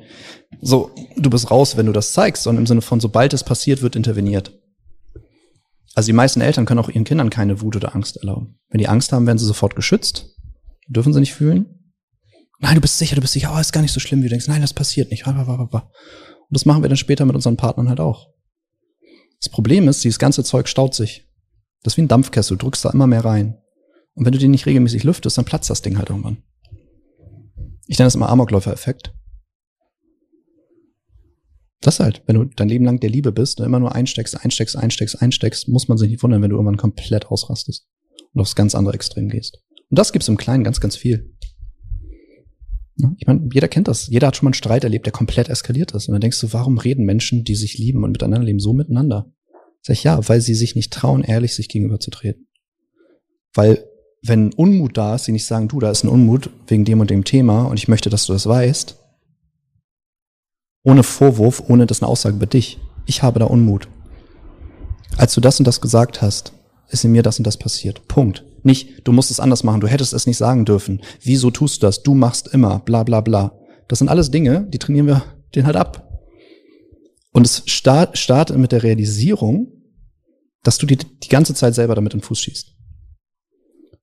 [0.62, 3.82] so, du bist raus, wenn du das zeigst, sondern im Sinne von, sobald es passiert,
[3.82, 4.60] wird interveniert.
[5.96, 8.60] Also die meisten Eltern können auch ihren Kindern keine Wut oder Angst erlauben.
[8.70, 10.36] Wenn die Angst haben, werden sie sofort geschützt.
[10.88, 11.94] Dürfen sie nicht fühlen.
[12.60, 14.32] Nein, du bist sicher, du bist sicher, oh, ist gar nicht so schlimm, wie du
[14.32, 14.48] denkst.
[14.48, 15.26] Nein, das passiert nicht.
[15.26, 15.70] Und
[16.50, 18.30] das machen wir dann später mit unseren Partnern halt auch.
[19.40, 21.28] Das Problem ist, dieses ganze Zeug staut sich.
[21.84, 23.58] Das ist wie ein Dampfkessel, du drückst da immer mehr rein.
[24.20, 26.44] Und wenn du den nicht regelmäßig lüftest, dann platzt das Ding halt irgendwann.
[27.88, 29.14] Ich nenne das immer Amokläufer-Effekt.
[31.80, 34.76] Das halt, wenn du dein Leben lang der Liebe bist und immer nur einsteckst, einsteckst,
[34.76, 37.88] einsteckst, einsteckst, muss man sich nicht wundern, wenn du irgendwann komplett ausrastest
[38.34, 39.64] und aufs ganz andere Extrem gehst.
[39.90, 41.34] Und das gibt's im Kleinen ganz, ganz viel.
[43.16, 44.08] Ich meine, jeder kennt das.
[44.08, 46.10] Jeder hat schon mal einen Streit erlebt, der komplett eskaliert ist.
[46.10, 49.32] Und dann denkst du, warum reden Menschen, die sich lieben und miteinander leben, so miteinander?
[49.82, 52.50] Sag ich, ja, weil sie sich nicht trauen, ehrlich sich gegenüberzutreten.
[53.54, 53.89] Weil,
[54.22, 57.10] wenn Unmut da ist, sie nicht sagen, du, da ist ein Unmut wegen dem und
[57.10, 58.98] dem Thema und ich möchte, dass du das weißt,
[60.84, 62.80] ohne Vorwurf, ohne das eine Aussage über dich.
[63.06, 63.88] Ich habe da Unmut.
[65.18, 66.54] Als du das und das gesagt hast,
[66.90, 68.08] ist in mir das und das passiert.
[68.08, 68.46] Punkt.
[68.64, 71.02] Nicht, du musst es anders machen, du hättest es nicht sagen dürfen.
[71.22, 72.04] Wieso tust du das?
[72.04, 73.58] Du machst immer, bla bla bla.
[73.88, 75.24] Das sind alles Dinge, die trainieren wir
[75.56, 76.10] den halt ab.
[77.32, 79.72] Und es start, startet mit der Realisierung,
[80.64, 82.76] dass du die, die ganze Zeit selber damit in den Fuß schießt.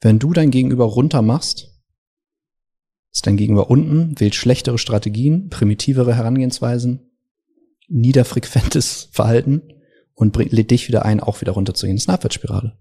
[0.01, 1.73] Wenn du dein Gegenüber runter machst,
[3.13, 7.11] ist dein Gegenüber unten, wählt schlechtere Strategien, primitivere Herangehensweisen,
[7.89, 9.63] niederfrequentes Verhalten
[10.15, 11.97] und lädt dich wieder ein, auch wieder runterzugehen.
[11.97, 12.77] Das ist eine Abwärtsspirale.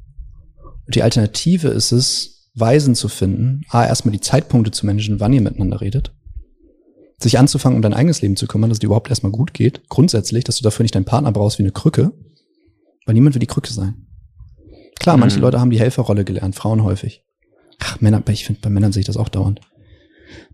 [0.85, 5.33] Und die Alternative ist es, Weisen zu finden, a, erstmal die Zeitpunkte zu managen, wann
[5.33, 6.13] ihr miteinander redet,
[7.19, 9.89] sich anzufangen, um dein eigenes Leben zu kümmern, dass es dir überhaupt erstmal gut geht,
[9.89, 12.13] grundsätzlich, dass du dafür nicht deinen Partner brauchst wie eine Krücke,
[13.05, 14.04] weil niemand will die Krücke sein.
[14.99, 15.43] Klar, manche mhm.
[15.43, 17.23] Leute haben die Helferrolle gelernt, Frauen häufig.
[17.79, 19.61] Ach, Männer, ich finde, bei Männern sehe ich das auch dauernd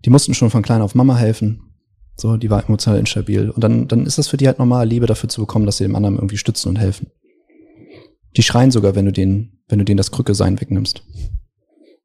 [0.04, 1.74] die mussten schon von klein auf Mama helfen.
[2.16, 3.50] So, die war emotional instabil.
[3.50, 5.84] Und dann, dann ist das für die halt normal, Liebe dafür zu bekommen, dass sie
[5.84, 7.10] dem anderen irgendwie stützen und helfen.
[8.36, 11.02] Die schreien sogar, wenn du denen, wenn du denen das Krücke sein wegnimmst.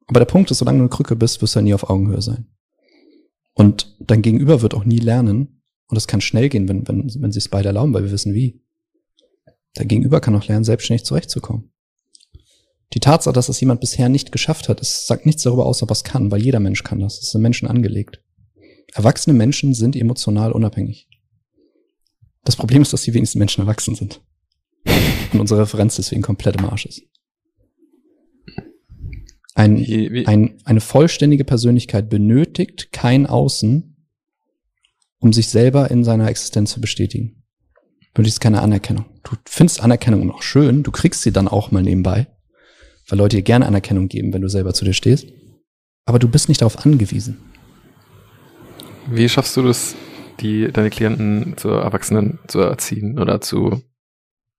[0.06, 2.22] Aber der Punkt ist, solange du eine Krücke bist, wirst du ja nie auf Augenhöhe
[2.22, 2.46] sein.
[3.54, 5.62] Und dein Gegenüber wird auch nie lernen.
[5.88, 8.34] Und das kann schnell gehen, wenn, wenn, wenn sie es beide erlauben, weil wir wissen
[8.34, 8.62] wie.
[9.74, 11.70] Dein Gegenüber kann auch lernen, selbstständig zurechtzukommen.
[12.94, 15.90] Die Tatsache, dass es jemand bisher nicht geschafft hat, es sagt nichts darüber aus, ob
[15.90, 17.18] er es kann, weil jeder Mensch kann das.
[17.18, 18.22] Es ist in Menschen angelegt.
[18.94, 21.08] Erwachsene Menschen sind emotional unabhängig.
[22.44, 24.22] Das Problem ist, dass die wenigsten Menschen erwachsen sind.
[25.32, 27.02] Und unsere Referenz deswegen komplett im Arsch ist.
[29.54, 29.76] Ein,
[30.26, 33.96] ein, eine vollständige Persönlichkeit benötigt kein Außen,
[35.18, 37.42] um sich selber in seiner Existenz zu bestätigen.
[38.00, 39.04] Du benötigst keine Anerkennung.
[39.24, 42.28] Du findest Anerkennung noch schön, du kriegst sie dann auch mal nebenbei
[43.08, 45.26] weil Leute dir gerne Anerkennung geben, wenn du selber zu dir stehst.
[46.04, 47.38] Aber du bist nicht darauf angewiesen.
[49.10, 49.94] Wie schaffst du das,
[50.40, 53.82] die, deine Klienten zu Erwachsenen zu erziehen oder zu,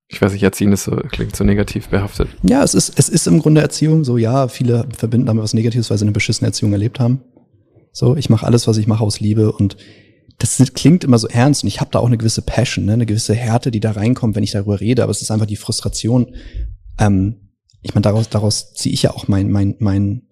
[0.07, 2.29] ich weiß nicht, erziehen ist so, klingt so negativ behaftet.
[2.43, 5.89] Ja, es ist, es ist im Grunde Erziehung so, ja, viele verbinden damit was Negatives,
[5.89, 7.21] weil sie eine beschissene Erziehung erlebt haben.
[7.91, 9.77] So, ich mache alles, was ich mache aus Liebe und
[10.37, 13.05] das klingt immer so ernst und ich habe da auch eine gewisse Passion, ne, eine
[13.05, 16.33] gewisse Härte, die da reinkommt, wenn ich darüber rede, aber es ist einfach die Frustration,
[16.97, 17.48] ähm,
[17.81, 20.27] ich meine, daraus, daraus ziehe ich ja auch mein, mein, mein,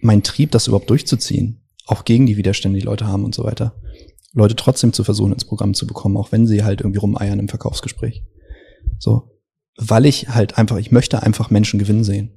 [0.00, 1.62] mein Trieb, das überhaupt durchzuziehen.
[1.86, 3.74] Auch gegen die Widerstände, die Leute haben und so weiter.
[4.32, 7.48] Leute trotzdem zu versuchen, ins Programm zu bekommen, auch wenn sie halt irgendwie rumeiern im
[7.48, 8.22] Verkaufsgespräch.
[8.98, 9.40] So.
[9.76, 12.30] Weil ich halt einfach, ich möchte einfach Menschen gewinnen sehen.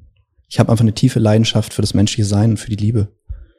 [0.50, 3.16] Ich habe einfach eine tiefe Leidenschaft für das menschliche Sein und für die Liebe.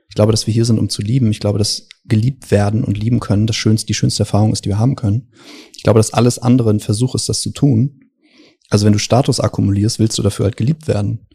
[0.08, 1.30] Ich glaube, dass wir hier sind, um zu lieben.
[1.30, 4.68] Ich glaube, dass geliebt werden und lieben können das schönste, die schönste Erfahrung ist, die
[4.68, 5.32] wir haben können.
[5.74, 8.03] Ich glaube, dass alles andere ein Versuch ist, das zu tun.
[8.74, 11.28] Also wenn du Status akkumulierst, willst du dafür halt geliebt werden.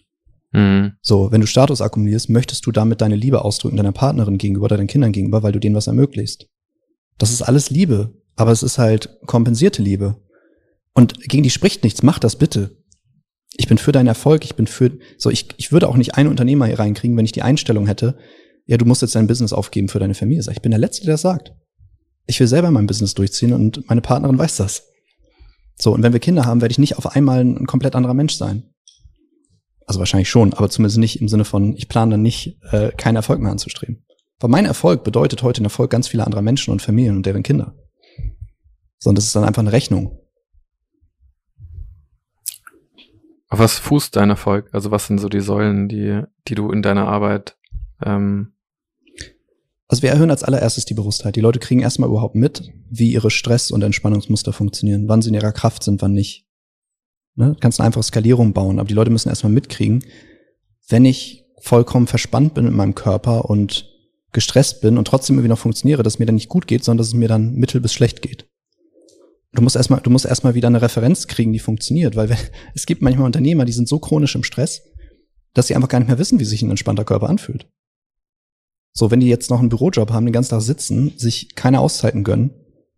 [0.52, 0.96] Mhm.
[1.02, 4.88] So, wenn du Status akkumulierst, möchtest du damit deine Liebe ausdrücken deiner Partnerin gegenüber, deinen
[4.88, 6.50] Kindern gegenüber, weil du denen was ermöglicht.
[7.18, 10.18] Das ist alles Liebe, aber es ist halt kompensierte Liebe.
[10.94, 12.76] Und gegen die spricht nichts, mach das bitte.
[13.56, 16.28] Ich bin für deinen Erfolg, ich bin für, so, ich, ich würde auch nicht einen
[16.28, 18.18] Unternehmer hier reinkriegen, wenn ich die Einstellung hätte,
[18.66, 20.44] ja, du musst jetzt dein Business aufgeben für deine Familie.
[20.52, 21.54] Ich bin der Letzte, der das sagt.
[22.28, 24.90] Ich will selber mein Business durchziehen und meine Partnerin weiß das.
[25.82, 28.34] So, und wenn wir Kinder haben, werde ich nicht auf einmal ein komplett anderer Mensch
[28.34, 28.64] sein.
[29.86, 33.16] Also wahrscheinlich schon, aber zumindest nicht im Sinne von, ich plane dann nicht, äh, keinen
[33.16, 34.06] Erfolg mehr anzustreben.
[34.40, 37.44] Weil mein Erfolg bedeutet heute den Erfolg ganz vieler anderer Menschen und Familien und deren
[37.44, 37.76] Kinder.
[39.00, 40.20] Sondern das ist dann einfach eine Rechnung.
[43.48, 44.70] Auf was fußt dein Erfolg?
[44.74, 47.58] Also was sind so die Säulen, die, die du in deiner Arbeit
[48.06, 48.54] ähm,
[49.90, 51.36] also wir erhöhen als allererstes die Bewusstheit.
[51.36, 55.36] Die Leute kriegen erstmal überhaupt mit, wie ihre Stress- und Entspannungsmuster funktionieren, wann sie in
[55.36, 56.46] ihrer Kraft sind, wann nicht.
[57.36, 57.54] Ne?
[57.54, 60.06] Du kannst eine einfache Skalierung bauen, aber die Leute müssen erstmal mitkriegen,
[60.88, 63.90] wenn ich vollkommen verspannt bin in meinem Körper und
[64.32, 67.08] gestresst bin und trotzdem irgendwie noch funktioniere, dass mir dann nicht gut geht, sondern dass
[67.08, 68.48] es mir dann mittel bis schlecht geht.
[69.54, 72.30] Du musst erstmal, du musst erstmal wieder eine Referenz kriegen, die funktioniert, weil
[72.76, 74.84] es gibt manchmal Unternehmer, die sind so chronisch im Stress,
[75.56, 77.68] dass sie einfach gar nicht mehr wissen, wie sich ein entspannter Körper anfühlt.
[79.00, 82.26] So, wenn die jetzt noch einen Bürojob haben, den ganzen Tag sitzen, sich keine Auszeiten
[82.26, 82.52] gönnen.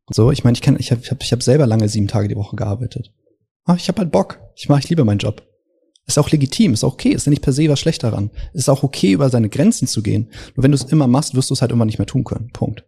[0.09, 2.35] So, ich meine, ich kann, ich habe ich hab, hab selber lange sieben Tage die
[2.35, 3.13] Woche gearbeitet.
[3.65, 4.39] Ah, ich habe halt Bock.
[4.55, 5.43] Ich mache, ich liebe meinen Job.
[6.07, 8.31] Ist auch legitim, ist auch okay, ist ja nicht per se was schlecht daran.
[8.53, 10.31] Ist auch okay, über seine Grenzen zu gehen.
[10.55, 12.49] Nur wenn du es immer machst, wirst du es halt immer nicht mehr tun können.
[12.51, 12.83] Punkt.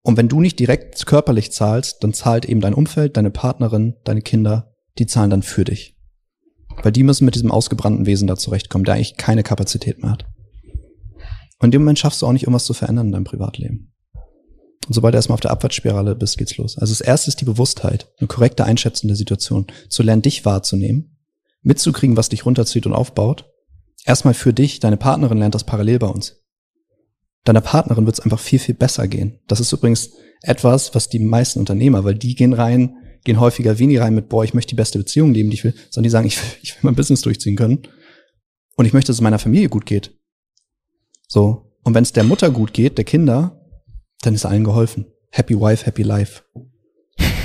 [0.00, 4.22] Und wenn du nicht direkt körperlich zahlst, dann zahlt eben dein Umfeld, deine Partnerin, deine
[4.22, 5.94] Kinder, die zahlen dann für dich.
[6.82, 10.24] Weil die müssen mit diesem ausgebrannten Wesen da zurechtkommen, der eigentlich keine Kapazität mehr hat.
[11.58, 13.92] Und in dem Moment schaffst du auch nicht, irgendwas zu verändern in deinem Privatleben.
[14.86, 16.78] Und sobald du erstmal auf der Abwärtsspirale bist, geht's los.
[16.78, 21.18] Also das erste ist die Bewusstheit, eine korrekte Einschätzung der Situation, zu lernen, dich wahrzunehmen,
[21.62, 23.50] mitzukriegen, was dich runterzieht und aufbaut.
[24.04, 26.36] Erstmal für dich, deine Partnerin lernt das parallel bei uns.
[27.44, 29.40] Deiner Partnerin wird's einfach viel, viel besser gehen.
[29.46, 30.10] Das ist übrigens
[30.42, 34.44] etwas, was die meisten Unternehmer, weil die gehen rein, gehen häufiger wenig rein mit, boah,
[34.44, 36.74] ich möchte die beste Beziehung leben, die ich will, sondern die sagen, ich will, ich
[36.74, 37.82] will mein Business durchziehen können.
[38.76, 40.17] Und ich möchte, dass es meiner Familie gut geht.
[41.28, 41.70] So.
[41.84, 43.60] Und wenn es der Mutter gut geht, der Kinder,
[44.22, 45.06] dann ist allen geholfen.
[45.30, 46.42] Happy wife, happy life.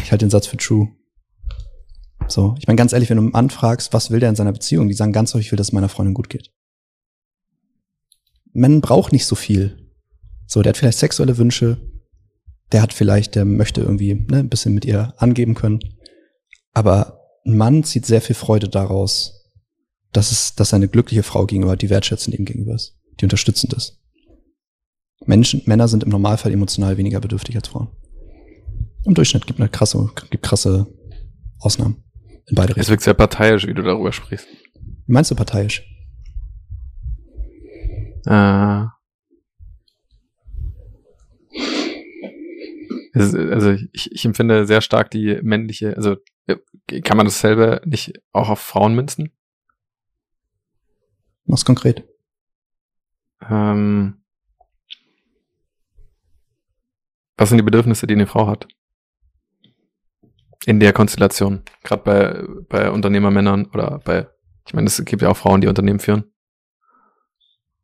[0.04, 0.90] Ich halte den Satz für true.
[2.28, 4.94] So, ich meine ganz ehrlich, wenn du anfragst, was will der in seiner Beziehung, die
[4.94, 6.52] sagen ganz häufig, ich will, dass es meiner Freundin gut geht.
[8.54, 9.92] Man braucht nicht so viel.
[10.48, 11.78] So, der hat vielleicht sexuelle Wünsche,
[12.72, 15.80] der hat vielleicht, der möchte irgendwie ne, ein bisschen mit ihr angeben können.
[16.74, 19.52] Aber ein Mann zieht sehr viel Freude daraus,
[20.14, 24.00] dass es, dass eine glückliche Frau gegenüber, die wertschätzend ihm gegenüber ist die unterstützend ist.
[25.26, 27.90] Menschen, Männer sind im Normalfall emotional weniger bedürftig als Frauen.
[29.06, 30.88] Im Durchschnitt gibt eine krasse, gibt krasse
[31.60, 32.04] Ausnahmen.
[32.48, 32.82] In beide Richtungen.
[32.82, 34.48] Es wirkt sehr parteiisch, wie du darüber sprichst.
[35.06, 35.84] Wie meinst du parteiisch?
[38.26, 38.86] Äh,
[43.14, 46.18] also ich, ich empfinde sehr stark die männliche, also
[47.04, 49.32] kann man dasselbe nicht auch auf Frauen münzen?
[51.46, 52.08] Was konkret?
[53.50, 54.24] Ähm,
[57.38, 58.68] was sind die Bedürfnisse, die eine Frau hat?
[60.66, 61.64] In der Konstellation.
[61.84, 64.28] Gerade bei, bei Unternehmermännern oder bei,
[64.66, 66.26] ich meine, es gibt ja auch Frauen, die Unternehmen führen.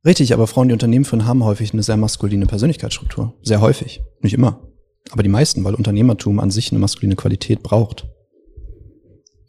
[0.06, 3.38] Richtig, aber Frauen, die Unternehmen führen, haben häufig eine sehr maskuline Persönlichkeitsstruktur.
[3.42, 4.02] Sehr häufig.
[4.22, 4.66] Nicht immer.
[5.12, 8.08] Aber die meisten, weil Unternehmertum an sich eine maskuline Qualität braucht.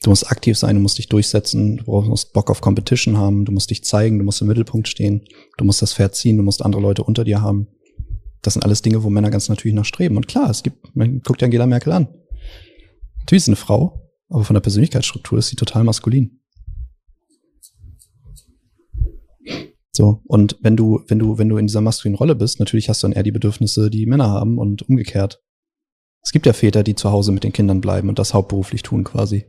[0.02, 3.52] Du musst aktiv sein, du musst dich durchsetzen, du musst Bock auf Competition haben, du
[3.52, 5.26] musst dich zeigen, du musst im Mittelpunkt stehen,
[5.58, 7.68] du musst das Pferd ziehen, du musst andere Leute unter dir haben.
[8.40, 10.16] Das sind alles Dinge, wo Männer ganz natürlich noch streben.
[10.16, 12.08] Und klar, es gibt, man guckt Angela Merkel an.
[13.18, 16.40] Natürlich ist eine Frau, aber von der Persönlichkeitsstruktur ist sie total maskulin.
[19.92, 23.02] So, und wenn du, wenn du, wenn du in dieser maskulinen Rolle bist, natürlich hast
[23.02, 25.42] du dann eher die Bedürfnisse, die Männer haben und umgekehrt.
[26.22, 29.04] Es gibt ja Väter, die zu Hause mit den Kindern bleiben und das hauptberuflich tun
[29.04, 29.44] quasi.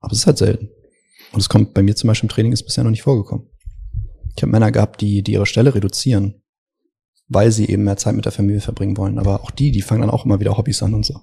[0.00, 0.70] Aber es ist halt selten.
[1.32, 3.48] Und es kommt bei mir zum Beispiel im Training ist bisher noch nicht vorgekommen.
[4.36, 6.42] Ich habe Männer gehabt, die, die ihre Stelle reduzieren,
[7.28, 9.18] weil sie eben mehr Zeit mit der Familie verbringen wollen.
[9.18, 11.20] Aber auch die, die fangen dann auch immer wieder Hobbys an und so.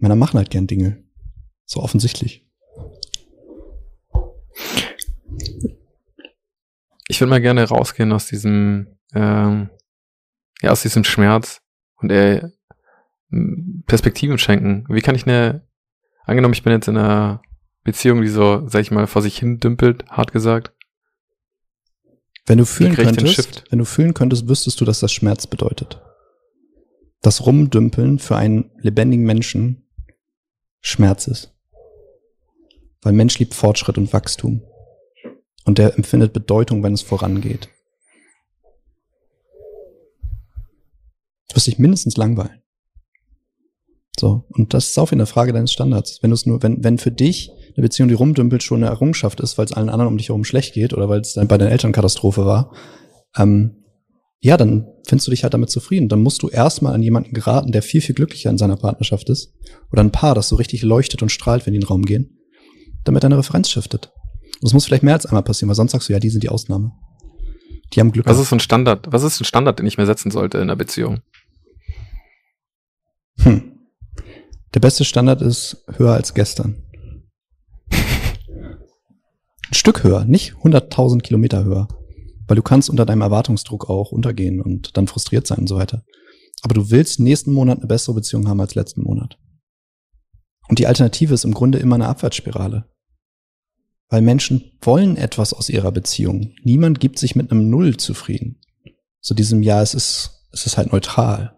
[0.00, 1.04] Männer machen halt gern Dinge.
[1.64, 2.46] So offensichtlich.
[7.08, 9.70] Ich würde mal gerne rausgehen aus diesem, ähm,
[10.60, 11.62] ja, aus diesem Schmerz
[11.96, 12.52] und eher
[13.86, 14.84] Perspektiven schenken.
[14.88, 15.67] Wie kann ich eine
[16.28, 17.40] Angenommen, ich bin jetzt in einer
[17.84, 20.74] Beziehung, die so, sag ich mal, vor sich hin dümpelt, hart gesagt.
[22.44, 26.02] Wenn du fühlen könntest, wenn du fühlen könntest, wüsstest du, dass das Schmerz bedeutet.
[27.22, 29.88] Das Rumdümpeln für einen lebendigen Menschen
[30.82, 31.54] Schmerz ist.
[33.00, 34.62] Weil Mensch liebt Fortschritt und Wachstum.
[35.64, 37.70] Und der empfindet Bedeutung, wenn es vorangeht.
[41.48, 42.62] Du wirst dich mindestens langweilen.
[44.18, 44.44] So.
[44.50, 46.18] Und das ist auch wieder eine Frage deines Standards.
[46.22, 49.40] Wenn du es nur, wenn, wenn für dich eine Beziehung, die rumdümpelt, schon eine Errungenschaft
[49.40, 51.58] ist, weil es allen anderen um dich herum schlecht geht oder weil es dann bei
[51.58, 52.74] deinen Eltern Katastrophe war,
[53.36, 53.76] ähm,
[54.40, 56.08] ja, dann findest du dich halt damit zufrieden.
[56.08, 59.54] Dann musst du erstmal an jemanden geraten, der viel, viel glücklicher in seiner Partnerschaft ist.
[59.90, 62.38] Oder ein Paar, das so richtig leuchtet und strahlt, wenn die in den Raum gehen,
[63.04, 64.12] damit deine Referenz shiftet.
[64.60, 66.42] Und das muss vielleicht mehr als einmal passieren, weil sonst sagst du, ja, die sind
[66.42, 66.92] die Ausnahme.
[67.94, 68.26] Die haben Glück.
[68.26, 69.06] Was ist ein Standard?
[69.10, 71.20] Was ist ein Standard, den ich mir setzen sollte in einer Beziehung?
[73.40, 73.77] Hm.
[74.74, 76.82] Der beste Standard ist höher als gestern.
[77.90, 81.88] Ein Stück höher, nicht 100.000 Kilometer höher.
[82.46, 86.04] Weil du kannst unter deinem Erwartungsdruck auch untergehen und dann frustriert sein und so weiter.
[86.62, 89.38] Aber du willst nächsten Monat eine bessere Beziehung haben als letzten Monat.
[90.68, 92.86] Und die Alternative ist im Grunde immer eine Abwärtsspirale.
[94.10, 96.54] Weil Menschen wollen etwas aus ihrer Beziehung.
[96.62, 98.60] Niemand gibt sich mit einem Null zufrieden.
[99.20, 101.57] So diesem Jahr, es ist, es ist halt neutral.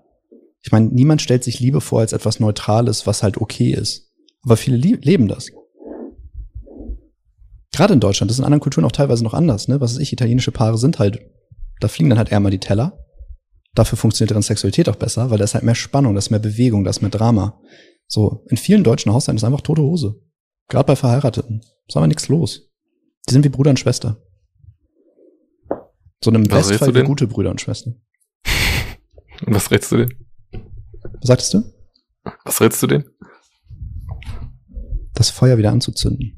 [0.63, 4.13] Ich meine, niemand stellt sich Liebe vor als etwas Neutrales, was halt okay ist.
[4.43, 5.47] Aber viele leben das.
[7.73, 9.81] Gerade in Deutschland, das ist in anderen Kulturen auch teilweise noch anders, ne?
[9.81, 11.21] Was weiß ich, italienische Paare sind halt,
[11.81, 12.99] da fliegen dann halt eher mal die Teller.
[13.75, 16.41] Dafür funktioniert deren Sexualität auch besser, weil da ist halt mehr Spannung, da ist mehr
[16.41, 17.61] Bewegung, da ist mehr Drama.
[18.07, 20.21] So, in vielen deutschen Haushalten ist einfach tote Hose.
[20.69, 21.61] Gerade bei Verheirateten.
[21.87, 22.69] Ist aber nichts los.
[23.29, 24.21] Die sind wie Bruder und Schwester.
[26.23, 28.03] So einem du wie gute Brüder und Schwestern.
[29.47, 30.30] Was rätst du denn?
[31.15, 31.63] Was sagtest du?
[32.45, 33.05] Was rätst du denn?
[35.15, 36.37] Das Feuer wieder anzuzünden.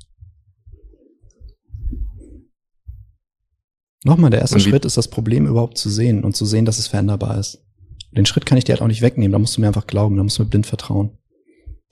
[4.05, 6.89] Nochmal, der erste Schritt ist das Problem überhaupt zu sehen und zu sehen, dass es
[6.89, 7.65] veränderbar ist.
[8.11, 10.17] Den Schritt kann ich dir halt auch nicht wegnehmen, da musst du mir einfach glauben,
[10.17, 11.17] da musst du mir blind vertrauen.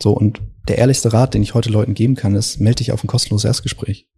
[0.03, 3.05] So, und der ehrlichste Rat, den ich heute Leuten geben kann, ist, melde dich auf
[3.05, 4.10] ein kostenloses Erstgespräch.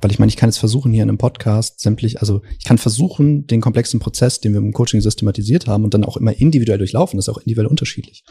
[0.00, 2.78] Weil ich meine, ich kann jetzt versuchen, hier in einem Podcast sämtlich, also ich kann
[2.78, 6.78] versuchen, den komplexen Prozess, den wir im Coaching systematisiert haben und dann auch immer individuell
[6.78, 8.24] durchlaufen, das ist auch individuell unterschiedlich.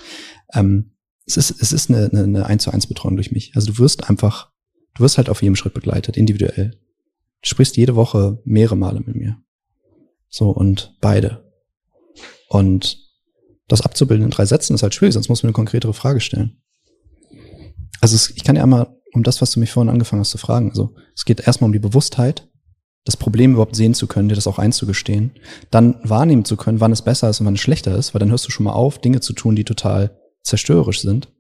[0.54, 0.92] Ähm,
[1.28, 3.52] es ist, es ist eine, eine, eine 1 zu 1 Betreuung durch mich.
[3.56, 4.52] Also du wirst einfach,
[4.96, 6.72] du wirst halt auf jedem Schritt begleitet, individuell.
[7.42, 9.38] Du sprichst jede Woche mehrere Male mit mir.
[10.28, 11.52] So, und beide.
[12.50, 12.98] Und
[13.68, 16.62] das abzubilden in drei Sätzen ist halt schwierig, sonst muss man eine konkretere Frage stellen.
[18.02, 20.38] Also es, ich kann ja einmal um das, was du mich vorhin angefangen hast zu
[20.38, 20.70] fragen.
[20.70, 22.48] Also es geht erstmal um die Bewusstheit,
[23.06, 25.32] das Problem überhaupt sehen zu können, dir das auch einzugestehen,
[25.72, 28.30] dann wahrnehmen zu können, wann es besser ist und wann es schlechter ist, weil dann
[28.30, 31.32] hörst du schon mal auf, Dinge zu tun, die total zerstörerisch sind.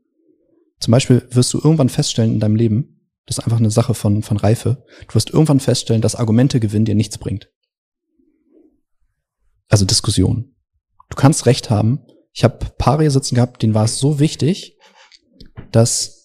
[0.79, 4.23] Zum Beispiel wirst du irgendwann feststellen in deinem Leben, das ist einfach eine Sache von,
[4.23, 7.49] von Reife, du wirst irgendwann feststellen, dass Argumente gewinnen dir nichts bringt.
[9.67, 10.55] Also Diskussion.
[11.09, 11.99] Du kannst recht haben.
[12.33, 14.77] Ich habe Paare hier sitzen gehabt, denen war es so wichtig,
[15.71, 16.18] dass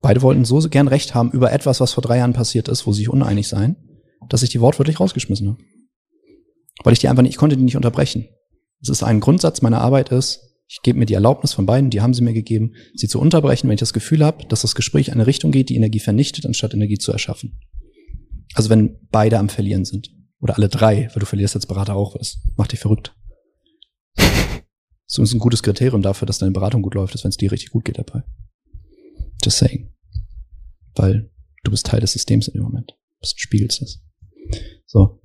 [0.00, 2.92] beide wollten so gern recht haben über etwas, was vor drei Jahren passiert ist, wo
[2.92, 3.76] sie sich uneinig seien,
[4.28, 5.58] dass ich die wortwörtlich rausgeschmissen habe.
[6.84, 8.28] Weil ich die einfach nicht, ich konnte die nicht unterbrechen.
[8.80, 12.02] Es ist ein Grundsatz meiner Arbeit ist, ich gebe mir die Erlaubnis von beiden, die
[12.02, 15.08] haben sie mir gegeben, sie zu unterbrechen, wenn ich das Gefühl habe, dass das Gespräch
[15.08, 17.58] in eine Richtung geht, die Energie vernichtet, anstatt Energie zu erschaffen.
[18.54, 20.10] Also wenn beide am Verlieren sind.
[20.40, 22.38] Oder alle drei, weil du verlierst als Berater auch was.
[22.56, 23.14] Macht dich verrückt.
[25.10, 27.50] So ist ein gutes Kriterium dafür, dass deine Beratung gut läuft, ist, wenn es dir
[27.50, 28.24] richtig gut geht dabei.
[29.42, 29.90] Just saying.
[30.94, 31.30] Weil
[31.64, 32.96] du bist Teil des Systems in dem Moment.
[33.20, 34.02] Du spiegelst es.
[34.86, 35.20] So.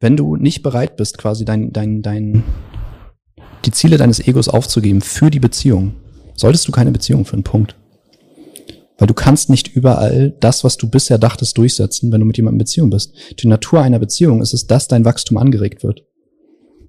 [0.00, 2.44] Wenn du nicht bereit bist, quasi dein, dein, dein,
[3.64, 5.94] die Ziele deines Egos aufzugeben für die Beziehung,
[6.34, 7.42] solltest du keine Beziehung führen.
[7.42, 7.76] Punkt.
[8.98, 12.56] Weil du kannst nicht überall das, was du bisher dachtest, durchsetzen, wenn du mit jemandem
[12.56, 13.14] in Beziehung bist.
[13.40, 16.04] Die Natur einer Beziehung ist es, dass dein Wachstum angeregt wird.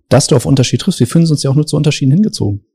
[0.10, 1.00] Dass du auf Unterschied triffst.
[1.00, 2.66] Wir fühlen uns ja auch nur zu Unterschieden hingezogen.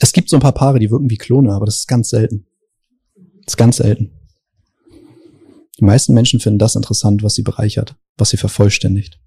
[0.00, 2.46] Es gibt so ein paar Paare, die wirken wie Klone, aber das ist ganz selten.
[3.44, 4.12] Das ist ganz selten.
[5.78, 9.20] Die meisten Menschen finden das interessant, was sie bereichert, was sie vervollständigt.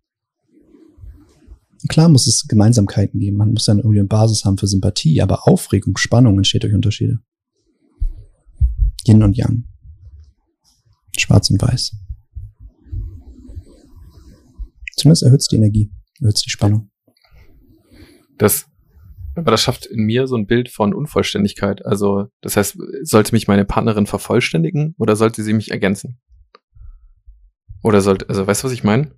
[1.89, 3.37] Klar muss es Gemeinsamkeiten geben.
[3.37, 7.19] Man muss dann irgendwie eine Basis haben für Sympathie, aber Aufregung, Spannung entsteht durch Unterschiede.
[9.05, 9.65] Yin und Yang.
[11.17, 11.95] Schwarz und Weiß.
[14.95, 16.89] Zumindest erhöht es die Energie, erhöht die Spannung.
[18.37, 18.65] Das,
[19.35, 21.85] aber das schafft in mir so ein Bild von Unvollständigkeit.
[21.85, 26.19] Also, das heißt, sollte mich meine Partnerin vervollständigen oder sollte sie mich ergänzen?
[27.83, 29.11] Oder sollte, also weißt du, was ich meine?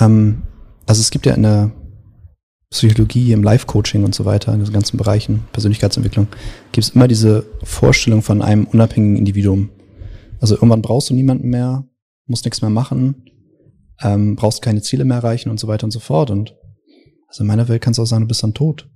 [0.00, 0.42] Ähm,
[0.86, 1.72] also es gibt ja in der
[2.70, 6.28] Psychologie, im Life-Coaching und so weiter, in diesen ganzen Bereichen, Persönlichkeitsentwicklung,
[6.72, 9.70] gibt es immer diese Vorstellung von einem unabhängigen Individuum.
[10.40, 11.84] Also irgendwann brauchst du niemanden mehr,
[12.26, 13.26] musst nichts mehr machen,
[14.00, 16.30] ähm, brauchst keine Ziele mehr erreichen und so weiter und so fort.
[16.30, 16.54] Und
[17.28, 18.88] also in meiner Welt kannst du auch sagen, du bist dann tot.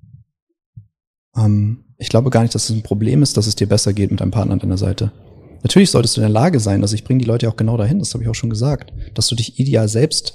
[1.36, 4.10] Ähm, ich glaube gar nicht, dass es ein Problem ist, dass es dir besser geht
[4.10, 5.12] mit einem Partner an deiner Seite.
[5.62, 7.76] Natürlich solltest du in der Lage sein, also ich bringe die Leute ja auch genau
[7.76, 10.34] dahin, das habe ich auch schon gesagt, dass du dich ideal selbst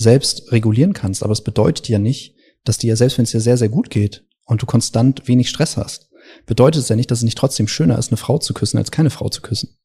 [0.00, 1.22] selbst regulieren kannst.
[1.22, 4.24] Aber es bedeutet ja nicht, dass dir, selbst wenn es dir sehr, sehr gut geht
[4.44, 6.10] und du konstant wenig Stress hast,
[6.46, 8.90] bedeutet es ja nicht, dass es nicht trotzdem schöner ist, eine Frau zu küssen, als
[8.90, 9.76] keine Frau zu küssen.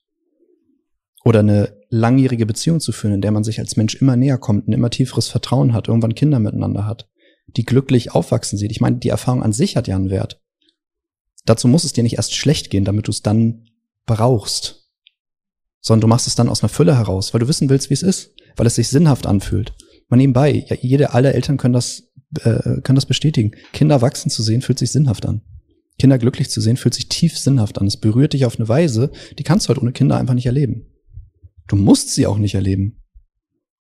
[1.25, 4.67] Oder eine langjährige Beziehung zu führen, in der man sich als Mensch immer näher kommt,
[4.67, 7.09] ein immer tieferes Vertrauen hat, irgendwann Kinder miteinander hat,
[7.47, 8.71] die glücklich aufwachsen sieht.
[8.71, 10.39] Ich meine, die Erfahrung an sich hat ja einen Wert.
[11.45, 13.65] Dazu muss es dir nicht erst schlecht gehen, damit du es dann
[14.05, 14.87] brauchst,
[15.81, 18.03] sondern du machst es dann aus einer Fülle heraus, weil du wissen willst, wie es
[18.03, 19.73] ist, weil es sich sinnhaft anfühlt.
[20.09, 22.03] Mal nebenbei, ja, jede, alle Eltern können das,
[22.41, 23.51] äh, können das bestätigen.
[23.73, 25.41] Kinder wachsen zu sehen, fühlt sich sinnhaft an.
[25.97, 27.87] Kinder glücklich zu sehen, fühlt sich tief sinnhaft an.
[27.87, 30.91] Es berührt dich auf eine Weise, die kannst du halt ohne Kinder einfach nicht erleben.
[31.67, 33.01] Du musst sie auch nicht erleben.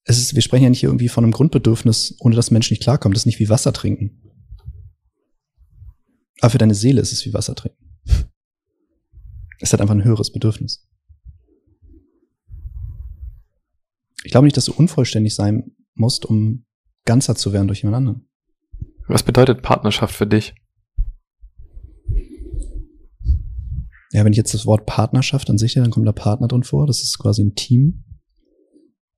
[0.04, 2.82] Es ist, wir sprechen ja nicht hier irgendwie von einem Grundbedürfnis, ohne dass Menschen nicht
[2.82, 3.14] klarkommen.
[3.14, 4.20] Das ist nicht wie Wasser trinken.
[6.40, 7.78] Aber für deine Seele ist es wie Wasser trinken.
[9.60, 10.88] Es hat einfach ein höheres Bedürfnis.
[14.24, 16.64] Ich glaube nicht, dass du unvollständig sein musst, um
[17.04, 18.28] ganzer zu werden durch jemand anderen.
[19.06, 20.54] Was bedeutet Partnerschaft für dich?
[24.12, 26.86] Ja, wenn ich jetzt das Wort Partnerschaft an sich, dann kommt da Partner drin vor.
[26.86, 28.04] Das ist quasi ein Team.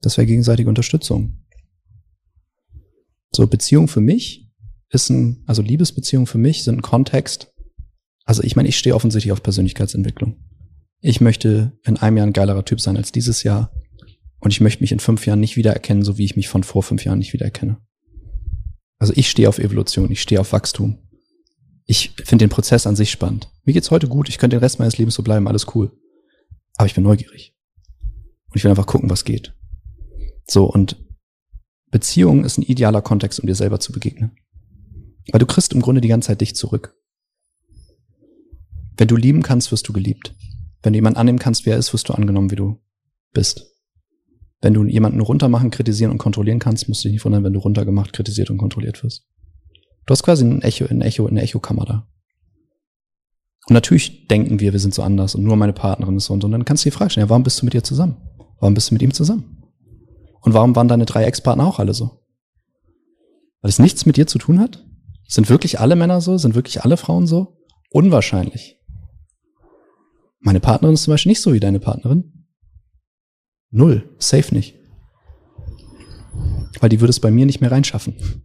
[0.00, 1.44] Das wäre gegenseitige Unterstützung.
[3.34, 4.48] So, Beziehung für mich
[4.90, 7.52] ist ein, also Liebesbeziehung für mich sind ein Kontext.
[8.24, 10.36] Also ich meine, ich stehe offensichtlich auf Persönlichkeitsentwicklung.
[11.00, 13.72] Ich möchte in einem Jahr ein geilerer Typ sein als dieses Jahr.
[14.38, 16.82] Und ich möchte mich in fünf Jahren nicht wiedererkennen, so wie ich mich von vor
[16.82, 17.78] fünf Jahren nicht wiedererkenne.
[18.98, 20.98] Also ich stehe auf Evolution, ich stehe auf Wachstum.
[21.86, 23.50] Ich finde den Prozess an sich spannend.
[23.64, 25.92] Mir geht's heute gut, ich könnte den Rest meines Lebens so bleiben, alles cool.
[26.76, 27.56] Aber ich bin neugierig.
[28.50, 29.54] Und ich will einfach gucken, was geht.
[30.46, 30.96] So, und
[31.90, 34.32] Beziehung ist ein idealer Kontext, um dir selber zu begegnen.
[35.30, 36.94] Weil du kriegst im Grunde die ganze Zeit dich zurück.
[38.96, 40.34] Wenn du lieben kannst, wirst du geliebt.
[40.82, 42.80] Wenn du jemanden annehmen kannst, wer er ist, wirst du angenommen, wie du
[43.32, 43.66] bist.
[44.60, 47.58] Wenn du jemanden runtermachen, kritisieren und kontrollieren kannst, musst du dich nicht wundern, wenn du
[47.58, 49.26] runtergemacht, kritisiert und kontrolliert wirst.
[50.06, 52.08] Du hast quasi ein Echo, ein Echo, eine Echokammer da.
[53.66, 56.42] Und natürlich denken wir, wir sind so anders und nur meine Partnerin ist so und
[56.42, 56.46] so.
[56.46, 58.16] Und dann kannst du die Frage stellen, ja, warum bist du mit ihr zusammen?
[58.60, 59.62] Warum bist du mit ihm zusammen?
[60.40, 62.20] Und warum waren deine drei Ex-Partner auch alle so?
[63.62, 64.84] Weil es nichts mit dir zu tun hat?
[65.26, 66.36] Sind wirklich alle Männer so?
[66.36, 67.56] Sind wirklich alle Frauen so?
[67.90, 68.78] Unwahrscheinlich.
[70.40, 72.46] Meine Partnerin ist zum Beispiel nicht so wie deine Partnerin.
[73.70, 74.14] Null.
[74.18, 74.74] Safe nicht.
[76.80, 78.44] Weil die würde es bei mir nicht mehr reinschaffen.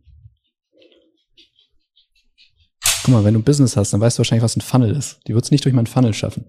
[3.10, 5.22] Guck mal, wenn du ein Business hast, dann weißt du wahrscheinlich, was ein Funnel ist.
[5.28, 6.46] Die wird es nicht durch meinen Funnel schaffen.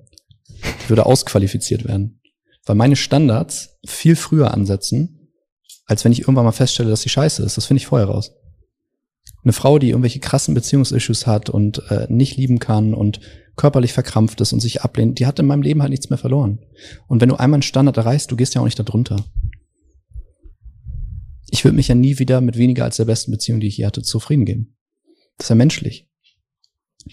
[0.84, 2.20] Die würde ausqualifiziert werden.
[2.66, 5.30] Weil meine Standards viel früher ansetzen,
[5.86, 7.56] als wenn ich irgendwann mal feststelle, dass die scheiße ist.
[7.56, 8.32] Das finde ich vorher raus.
[9.42, 13.20] Eine Frau, die irgendwelche krassen Beziehungsissues hat und äh, nicht lieben kann und
[13.56, 16.58] körperlich verkrampft ist und sich ablehnt, die hat in meinem Leben halt nichts mehr verloren.
[17.06, 19.16] Und wenn du einmal einen Standard erreichst, du gehst ja auch nicht darunter.
[21.48, 23.86] Ich würde mich ja nie wieder mit weniger als der besten Beziehung, die ich je
[23.86, 24.76] hatte, zufrieden geben.
[25.38, 26.09] Das ist ja menschlich.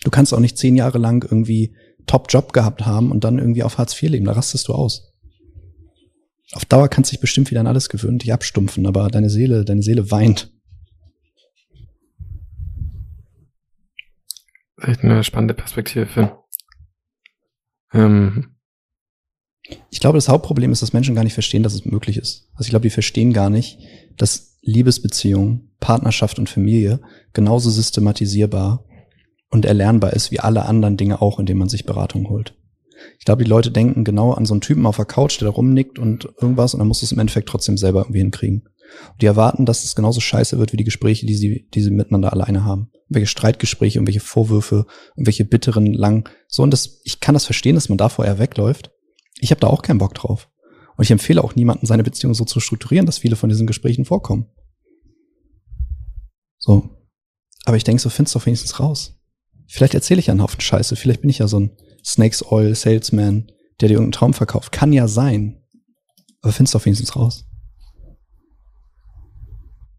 [0.03, 1.75] Du kannst auch nicht zehn Jahre lang irgendwie
[2.05, 4.25] Top-Job gehabt haben und dann irgendwie auf Hartz IV leben.
[4.25, 5.13] Da rastest du aus.
[6.53, 9.65] Auf Dauer kannst du dich bestimmt wieder an alles gewöhnen, dich abstumpfen, aber deine Seele,
[9.65, 10.51] deine Seele weint.
[14.81, 16.37] Echt eine spannende Perspektive.
[17.91, 18.53] Ähm.
[19.89, 22.49] Ich glaube, das Hauptproblem ist, dass Menschen gar nicht verstehen, dass es möglich ist.
[22.53, 23.79] Also ich glaube, die verstehen gar nicht,
[24.15, 27.01] dass Liebesbeziehung, Partnerschaft und Familie
[27.33, 28.86] genauso systematisierbar
[29.49, 32.55] und erlernbar ist wie alle anderen Dinge auch, indem man sich Beratung holt.
[33.19, 35.53] Ich glaube, die Leute denken genau an so einen Typen auf der Couch, der da
[35.53, 38.63] rumnickt und irgendwas und dann muss es im Endeffekt trotzdem selber irgendwie hinkriegen.
[39.11, 41.91] Und die erwarten, dass es genauso scheiße wird wie die Gespräche, die sie, die sie
[41.91, 42.89] miteinander alleine haben.
[43.09, 44.85] Welche Streitgespräche, irgendwelche Vorwürfe,
[45.15, 46.29] irgendwelche bitteren, lang.
[46.47, 48.91] So, und das, ich kann das verstehen, dass man davor eher wegläuft.
[49.39, 50.49] Ich habe da auch keinen Bock drauf.
[50.95, 54.05] Und ich empfehle auch niemanden, seine Beziehung so zu strukturieren, dass viele von diesen Gesprächen
[54.05, 54.47] vorkommen.
[56.57, 56.89] So.
[57.65, 59.16] Aber ich denke, so findest du wenigstens raus.
[59.67, 60.95] Vielleicht erzähle ich ja einen Haufen Scheiße.
[60.95, 61.71] Vielleicht bin ich ja so ein
[62.03, 63.51] Snakes Oil Salesman,
[63.81, 64.71] der dir irgendeinen Traum verkauft.
[64.71, 65.61] Kann ja sein.
[66.41, 67.45] Aber findest du doch wenigstens raus.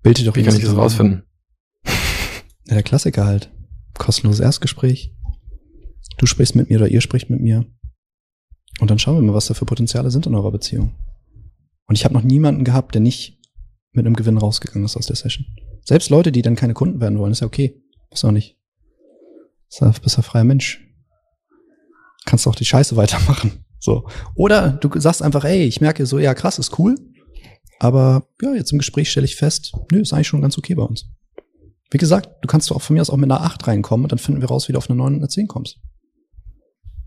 [0.03, 1.25] Bild dir doch Wie kann ich das rausfinden?
[2.67, 3.51] Ja, der Klassiker halt.
[3.95, 5.15] Kostenloses Erstgespräch.
[6.19, 7.65] Du sprichst mit mir oder ihr spricht mit mir.
[8.79, 10.95] Und dann schauen wir mal, was da für Potenziale sind in eurer Beziehung.
[11.87, 13.39] Und ich habe noch niemanden gehabt, der nicht
[13.93, 15.47] mit einem Gewinn rausgegangen ist aus der Session.
[15.83, 17.83] Selbst Leute, die dann keine Kunden werden wollen, ist ja okay.
[18.11, 18.58] Muss auch nicht.
[19.79, 20.85] Du bist ja freier Mensch.
[22.25, 23.65] Kannst auch die Scheiße weitermachen.
[23.79, 24.09] So.
[24.35, 26.97] Oder du sagst einfach, ey, ich merke so, ja, krass, ist cool.
[27.79, 30.83] Aber ja, jetzt im Gespräch stelle ich fest, nö, ist eigentlich schon ganz okay bei
[30.83, 31.07] uns.
[31.91, 34.19] Wie gesagt, du kannst auch von mir aus auch mit einer 8 reinkommen und dann
[34.19, 35.79] finden wir raus, wie du auf eine 9 und eine 10 kommst.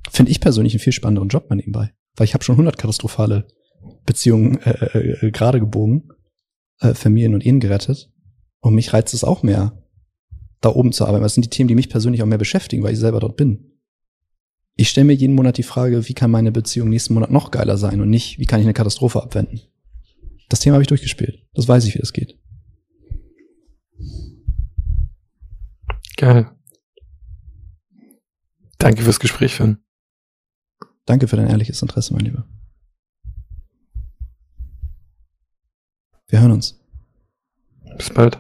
[0.10, 1.92] Finde ich persönlich einen viel spannenderen Job bei nebenbei.
[2.16, 3.48] Weil ich habe schon 100 katastrophale
[4.06, 6.10] Beziehungen äh, äh, äh, gerade gebogen,
[6.80, 8.10] äh, Familien und Ehen gerettet.
[8.62, 9.81] Und mich reizt es auch mehr,
[10.62, 11.24] da oben zu arbeiten.
[11.24, 13.72] Das sind die Themen, die mich persönlich auch mehr beschäftigen, weil ich selber dort bin.
[14.76, 17.78] Ich stelle mir jeden Monat die Frage, wie kann meine Beziehung nächsten Monat noch geiler
[17.78, 19.62] sein und nicht, wie kann ich eine Katastrophe abwenden.
[20.50, 21.46] Das Thema habe ich durchgespielt.
[21.54, 22.38] Das weiß ich, wie das geht.
[26.18, 26.52] Geil.
[28.78, 29.78] Danke fürs Gespräch, Finn.
[31.06, 32.48] Danke für dein ehrliches Interesse, mein Lieber.
[36.28, 36.80] Wir hören uns.
[37.98, 38.40] Bis bald.